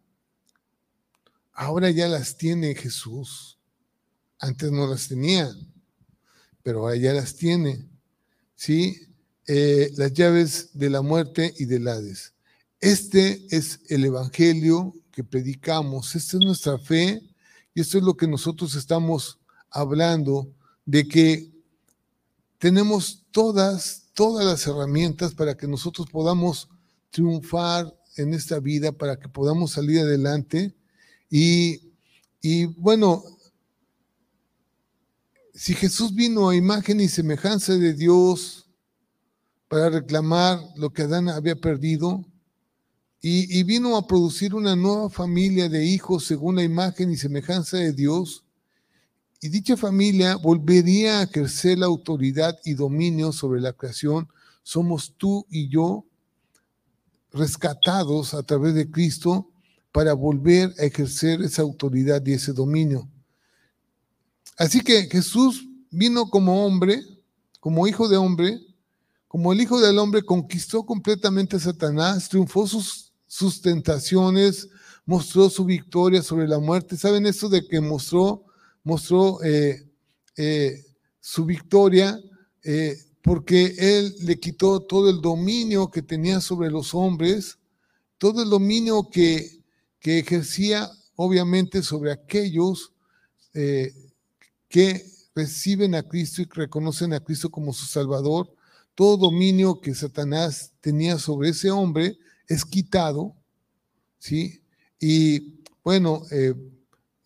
[1.52, 3.58] ahora ya las tiene Jesús,
[4.38, 5.50] antes no las tenía,
[6.62, 7.88] pero ahora ya las tiene,
[8.54, 9.00] ¿sí?
[9.46, 12.35] Eh, las llaves de la muerte y del Hades.
[12.80, 17.22] Este es el Evangelio que predicamos, esta es nuestra fe
[17.74, 19.38] y esto es lo que nosotros estamos
[19.70, 20.52] hablando,
[20.84, 21.50] de que
[22.58, 26.68] tenemos todas, todas las herramientas para que nosotros podamos
[27.10, 30.74] triunfar en esta vida, para que podamos salir adelante.
[31.30, 31.92] Y,
[32.40, 33.24] y bueno,
[35.54, 38.68] si Jesús vino a imagen y semejanza de Dios
[39.68, 42.24] para reclamar lo que Adán había perdido,
[43.28, 47.92] y, vino a producir una nueva familia de hijos según la imagen y semejanza de
[47.92, 48.44] Dios.
[49.40, 54.28] Y dicha familia volvería a ejercer la autoridad y dominio sobre la creación.
[54.62, 56.04] Somos tú y yo
[57.32, 59.50] rescatados a través de Cristo
[59.90, 63.08] para volver a ejercer esa autoridad y ese dominio.
[64.56, 67.02] Así que Jesús vino como hombre,
[67.58, 68.60] como hijo de hombre,
[69.26, 74.68] como el hijo del hombre conquistó completamente a Satanás, triunfó sus sus tentaciones,
[75.04, 76.96] mostró su victoria sobre la muerte.
[76.96, 78.44] ¿Saben esto de que mostró,
[78.82, 79.88] mostró eh,
[80.36, 80.84] eh,
[81.20, 82.20] su victoria?
[82.62, 87.58] Eh, porque él le quitó todo el dominio que tenía sobre los hombres,
[88.18, 89.62] todo el dominio que,
[89.98, 92.92] que ejercía obviamente sobre aquellos
[94.68, 95.02] que
[95.34, 98.52] reciben a Cristo y reconocen a Cristo como su Salvador,
[98.94, 102.18] todo dominio que Satanás tenía sobre ese hombre,
[102.48, 103.34] es quitado,
[104.18, 104.62] ¿sí?
[105.00, 106.54] Y bueno, eh,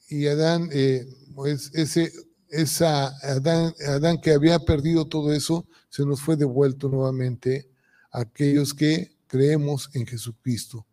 [0.09, 2.12] y Adán, eh, pues ese,
[2.49, 7.71] esa Adán, Adán que había perdido todo eso, se nos fue devuelto nuevamente
[8.11, 10.87] a aquellos que creemos en Jesucristo.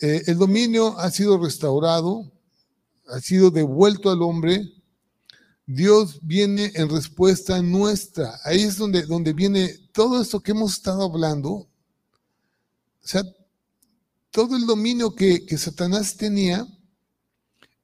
[0.00, 2.30] Eh, el dominio ha sido restaurado,
[3.08, 4.72] ha sido devuelto al hombre.
[5.66, 8.38] Dios viene en respuesta nuestra.
[8.44, 11.50] Ahí es donde, donde viene todo esto que hemos estado hablando.
[11.50, 11.68] O
[13.02, 13.22] sea,
[14.36, 16.68] todo el dominio que, Satanás tenía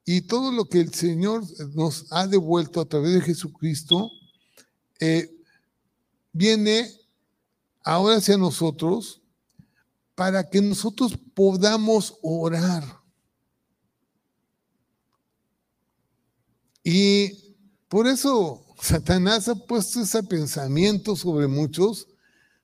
[0.04, 1.42] y todo lo que el Señor
[1.74, 4.10] nos ha devuelto a través de Jesucristo,
[5.00, 5.34] eh,
[6.30, 6.92] viene
[7.82, 9.22] ahora hacia nosotros
[10.14, 12.84] para que nosotros podamos orar.
[16.84, 17.56] Y
[17.88, 22.08] por eso Satanás ha puesto ese pensamiento sobre muchos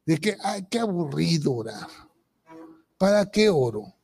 [0.05, 2.08] de que, ay, qué aburrido orar.
[2.99, 3.95] ¿Para qué oro?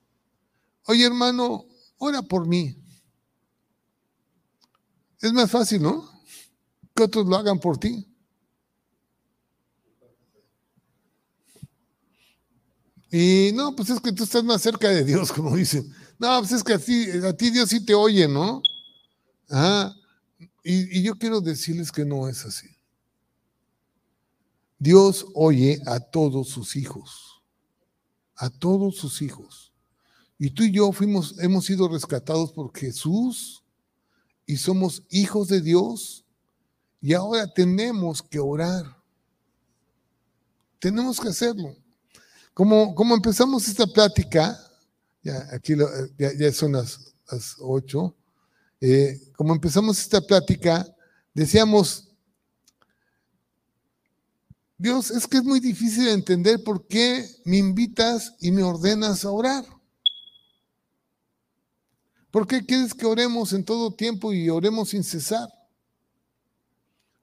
[0.86, 1.66] Oye, hermano,
[1.98, 2.76] ora por mí.
[5.20, 6.08] Es más fácil, ¿no?
[6.94, 8.06] Que otros lo hagan por ti.
[13.10, 15.92] Y no, pues es que tú estás más cerca de Dios, como dicen.
[16.18, 18.62] No, pues es que a ti, Dios sí te oye, ¿no?
[19.50, 19.92] Ah,
[20.62, 22.68] y yo quiero decirles que no es así.
[24.78, 27.33] Dios oye a todos sus hijos
[28.36, 29.72] a todos sus hijos.
[30.38, 33.62] Y tú y yo fuimos, hemos sido rescatados por Jesús
[34.46, 36.24] y somos hijos de Dios
[37.00, 38.84] y ahora tenemos que orar.
[40.78, 41.76] Tenemos que hacerlo.
[42.52, 44.58] Como, como empezamos esta plática,
[45.22, 45.74] ya aquí
[46.18, 47.14] ya, son las,
[47.60, 48.14] ocho,
[48.80, 50.86] eh, como empezamos esta plática,
[51.32, 52.03] decíamos,
[54.76, 59.30] Dios, es que es muy difícil entender por qué me invitas y me ordenas a
[59.30, 59.64] orar.
[62.30, 65.48] ¿Por qué quieres que oremos en todo tiempo y oremos sin cesar?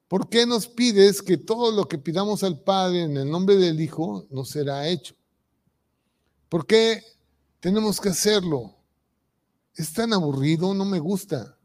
[0.08, 3.80] ¿Por qué nos pides que todo lo que pidamos al Padre en el nombre del
[3.80, 5.16] Hijo nos será hecho?
[6.48, 7.04] ¿Por qué
[7.60, 8.76] tenemos que hacerlo?
[9.76, 11.58] Es tan aburrido, no me gusta.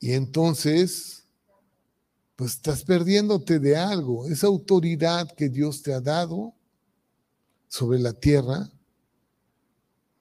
[0.00, 1.24] Y entonces
[2.38, 4.28] pues estás perdiéndote de algo.
[4.28, 6.54] Esa autoridad que Dios te ha dado
[7.66, 8.70] sobre la tierra,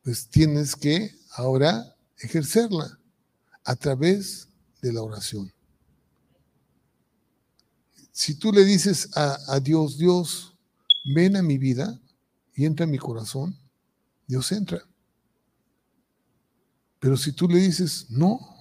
[0.02, 3.00] pues tienes que ahora ejercerla
[3.64, 4.48] a través
[4.82, 5.54] de la oración.
[8.12, 10.56] Si tú le dices a, Dios, Dios,
[11.14, 12.02] ven a mi vida
[12.56, 13.56] y entra en mi corazón,
[14.26, 14.82] Dios entra.
[17.00, 18.57] Pero si tú le dices, no,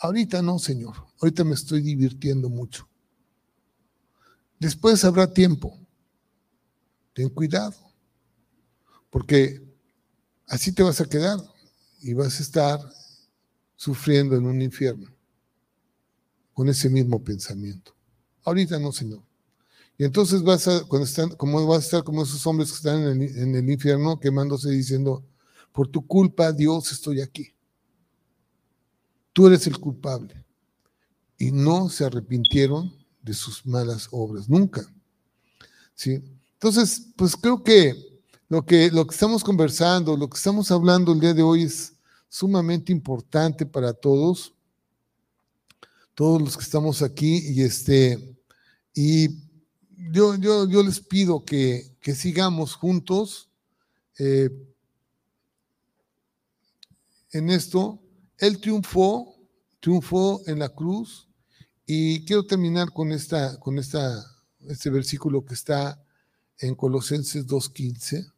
[0.00, 2.88] ahorita no, Señor, Ahorita me estoy divirtiendo mucho.
[4.58, 5.78] Después habrá tiempo.
[7.12, 7.74] Ten cuidado.
[9.10, 9.60] Porque
[10.46, 11.38] así te vas a quedar
[12.00, 12.80] y vas a estar
[13.76, 15.14] sufriendo en un infierno
[16.54, 17.94] con ese mismo pensamiento.
[18.44, 19.22] Ahorita no, Señor.
[19.98, 23.02] Y entonces vas a, cuando están, como vas a estar como esos hombres que están
[23.02, 25.22] en el, en el infierno quemándose diciendo,
[25.72, 27.54] por tu culpa, Dios, estoy aquí.
[29.32, 30.44] Tú eres el culpable.
[31.38, 34.82] Y no se arrepintieron de sus malas obras, nunca.
[35.94, 36.22] ¿Sí?
[36.54, 37.94] Entonces, pues creo que
[38.48, 41.94] lo, que lo que estamos conversando, lo que estamos hablando el día de hoy es
[42.28, 44.54] sumamente importante para todos,
[46.14, 48.36] todos los que estamos aquí, y este,
[48.94, 49.28] y
[50.12, 53.48] yo, yo, yo les pido que, que sigamos juntos
[54.18, 54.50] eh,
[57.32, 58.00] en esto.
[58.40, 59.36] Él triunfó,
[59.80, 61.28] triunfó en la cruz,
[61.84, 64.24] y quiero terminar con esta, con esta,
[64.66, 66.02] este versículo que está
[66.58, 68.32] en Colosenses 2.15.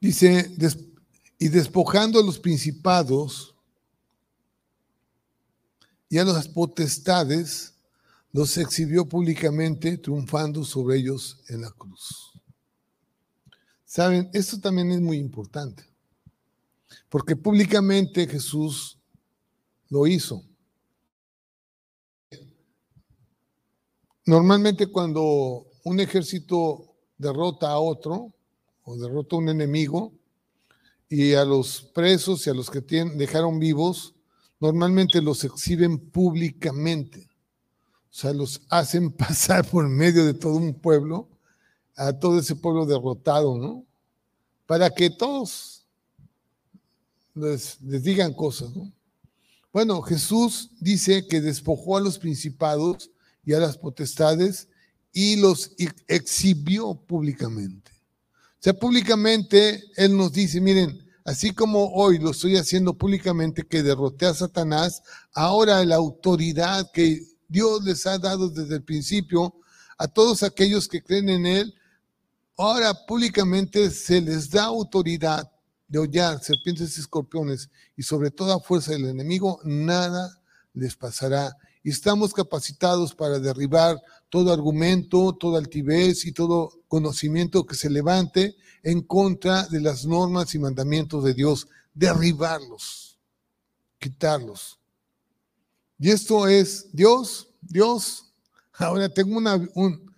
[0.00, 0.54] Dice,
[1.38, 3.56] y despojando a los principados
[6.08, 7.72] y a las potestades,
[8.32, 12.32] los exhibió públicamente, triunfando sobre ellos en la cruz.
[13.84, 15.84] Saben, esto también es muy importante.
[17.10, 18.98] Porque públicamente Jesús
[19.90, 20.42] lo hizo.
[24.24, 28.32] Normalmente cuando un ejército derrota a otro
[28.84, 30.12] o derrota a un enemigo
[31.08, 34.14] y a los presos y a los que dejaron vivos,
[34.58, 37.28] normalmente los exhiben públicamente.
[38.12, 41.28] O sea, los hacen pasar por medio de todo un pueblo,
[41.96, 43.84] a todo ese pueblo derrotado, ¿no?
[44.66, 45.86] Para que todos
[47.34, 48.74] les, digan cosas.
[48.76, 48.92] ¿no?
[49.72, 53.10] Bueno, Jesús dice que despojó a los principados
[53.44, 54.68] y a las potestades
[55.12, 55.72] y los
[56.06, 57.90] exhibió públicamente.
[57.92, 63.82] O sea, públicamente Él nos dice, miren, así como hoy lo estoy haciendo públicamente que
[63.82, 65.02] derroté a Satanás,
[65.32, 69.54] ahora la autoridad que Dios les ha dado desde el principio
[69.98, 71.74] a todos aquellos que creen en Él,
[72.56, 75.52] ahora públicamente se les da autoridad
[75.86, 80.40] de hollar serpientes y escorpiones y sobre toda fuerza del enemigo, nada
[80.72, 81.54] les pasará.
[81.84, 84.00] Y estamos capacitados para derribar
[84.30, 90.54] todo argumento, toda altivez y todo conocimiento que se levante en contra de las normas
[90.54, 91.68] y mandamientos de Dios.
[91.92, 93.18] Derribarlos,
[93.98, 94.81] quitarlos.
[95.98, 98.32] Y esto es Dios, Dios.
[98.74, 100.12] Ahora tengo una, un,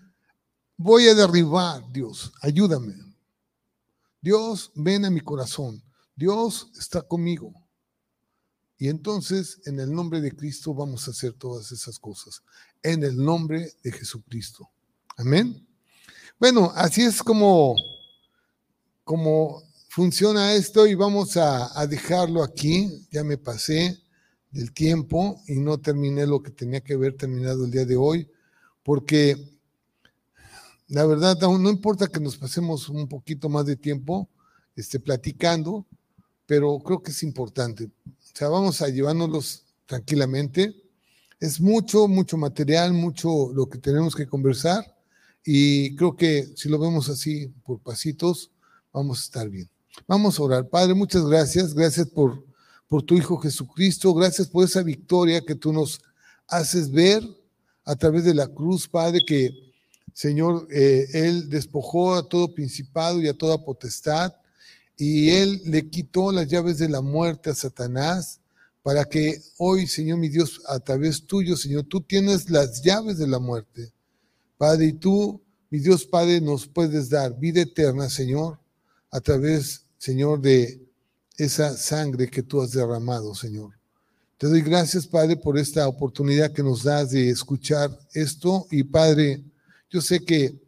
[0.76, 2.94] voy a derribar, Dios, ayúdame.
[4.20, 5.82] Dios, ven a mi corazón.
[6.16, 7.52] Dios está conmigo.
[8.78, 12.42] Y entonces, en el nombre de Cristo, vamos a hacer todas esas cosas.
[12.82, 14.68] En el nombre de Jesucristo.
[15.16, 15.66] Amén.
[16.38, 17.76] Bueno, así es como,
[19.04, 23.06] como funciona esto y vamos a, a dejarlo aquí.
[23.10, 24.03] Ya me pasé
[24.54, 28.30] del tiempo y no terminé lo que tenía que haber terminado el día de hoy,
[28.84, 29.36] porque
[30.88, 34.28] la verdad, no importa que nos pasemos un poquito más de tiempo
[34.76, 35.86] este, platicando,
[36.46, 37.84] pero creo que es importante.
[38.06, 40.74] O sea, vamos a llevárnoslos tranquilamente.
[41.40, 44.96] Es mucho, mucho material, mucho lo que tenemos que conversar
[45.44, 48.52] y creo que si lo vemos así por pasitos,
[48.92, 49.68] vamos a estar bien.
[50.06, 50.68] Vamos a orar.
[50.68, 51.74] Padre, muchas gracias.
[51.74, 52.44] Gracias por,
[52.88, 54.14] por tu Hijo Jesucristo.
[54.14, 56.00] Gracias por esa victoria que tú nos
[56.46, 57.22] haces ver
[57.84, 59.64] a través de la cruz, Padre, que
[60.14, 64.32] Señor, eh, Él despojó a todo principado y a toda potestad,
[64.96, 68.40] y Él le quitó las llaves de la muerte a Satanás,
[68.82, 73.26] para que hoy, Señor mi Dios, a través tuyo, Señor, tú tienes las llaves de
[73.26, 73.92] la muerte.
[74.56, 78.60] Padre, y tú, mi Dios Padre, nos puedes dar vida eterna, Señor,
[79.10, 80.83] a través, Señor, de
[81.36, 83.72] esa sangre que tú has derramado, Señor.
[84.38, 88.66] Te doy gracias, Padre, por esta oportunidad que nos das de escuchar esto.
[88.70, 89.42] Y, Padre,
[89.90, 90.60] yo sé que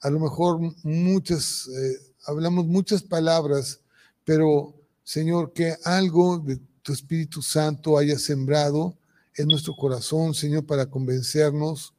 [0.00, 3.80] a lo mejor muchas, eh, hablamos muchas palabras,
[4.24, 8.96] pero Señor, que algo de tu Espíritu Santo haya sembrado
[9.36, 11.94] en nuestro corazón, Señor, para convencernos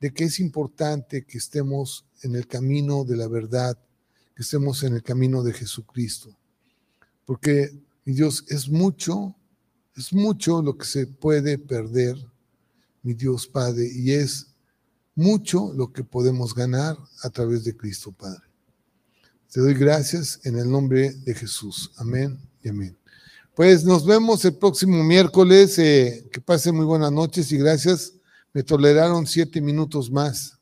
[0.00, 3.76] de que es importante que estemos en el camino de la verdad,
[4.34, 6.34] que estemos en el camino de Jesucristo.
[7.30, 7.70] Porque,
[8.04, 9.36] mi Dios, es mucho,
[9.96, 12.16] es mucho lo que se puede perder,
[13.04, 14.48] mi Dios Padre, y es
[15.14, 18.42] mucho lo que podemos ganar a través de Cristo Padre.
[19.48, 21.92] Te doy gracias en el nombre de Jesús.
[21.98, 22.98] Amén y amén.
[23.54, 25.78] Pues nos vemos el próximo miércoles.
[25.78, 28.12] Eh, que pasen muy buenas noches y gracias.
[28.52, 30.58] Me toleraron siete minutos más.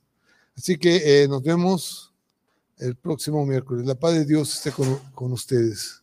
[0.55, 2.13] Así que eh, nos vemos
[2.77, 3.87] el próximo miércoles.
[3.87, 6.03] La paz de Dios esté con, con ustedes.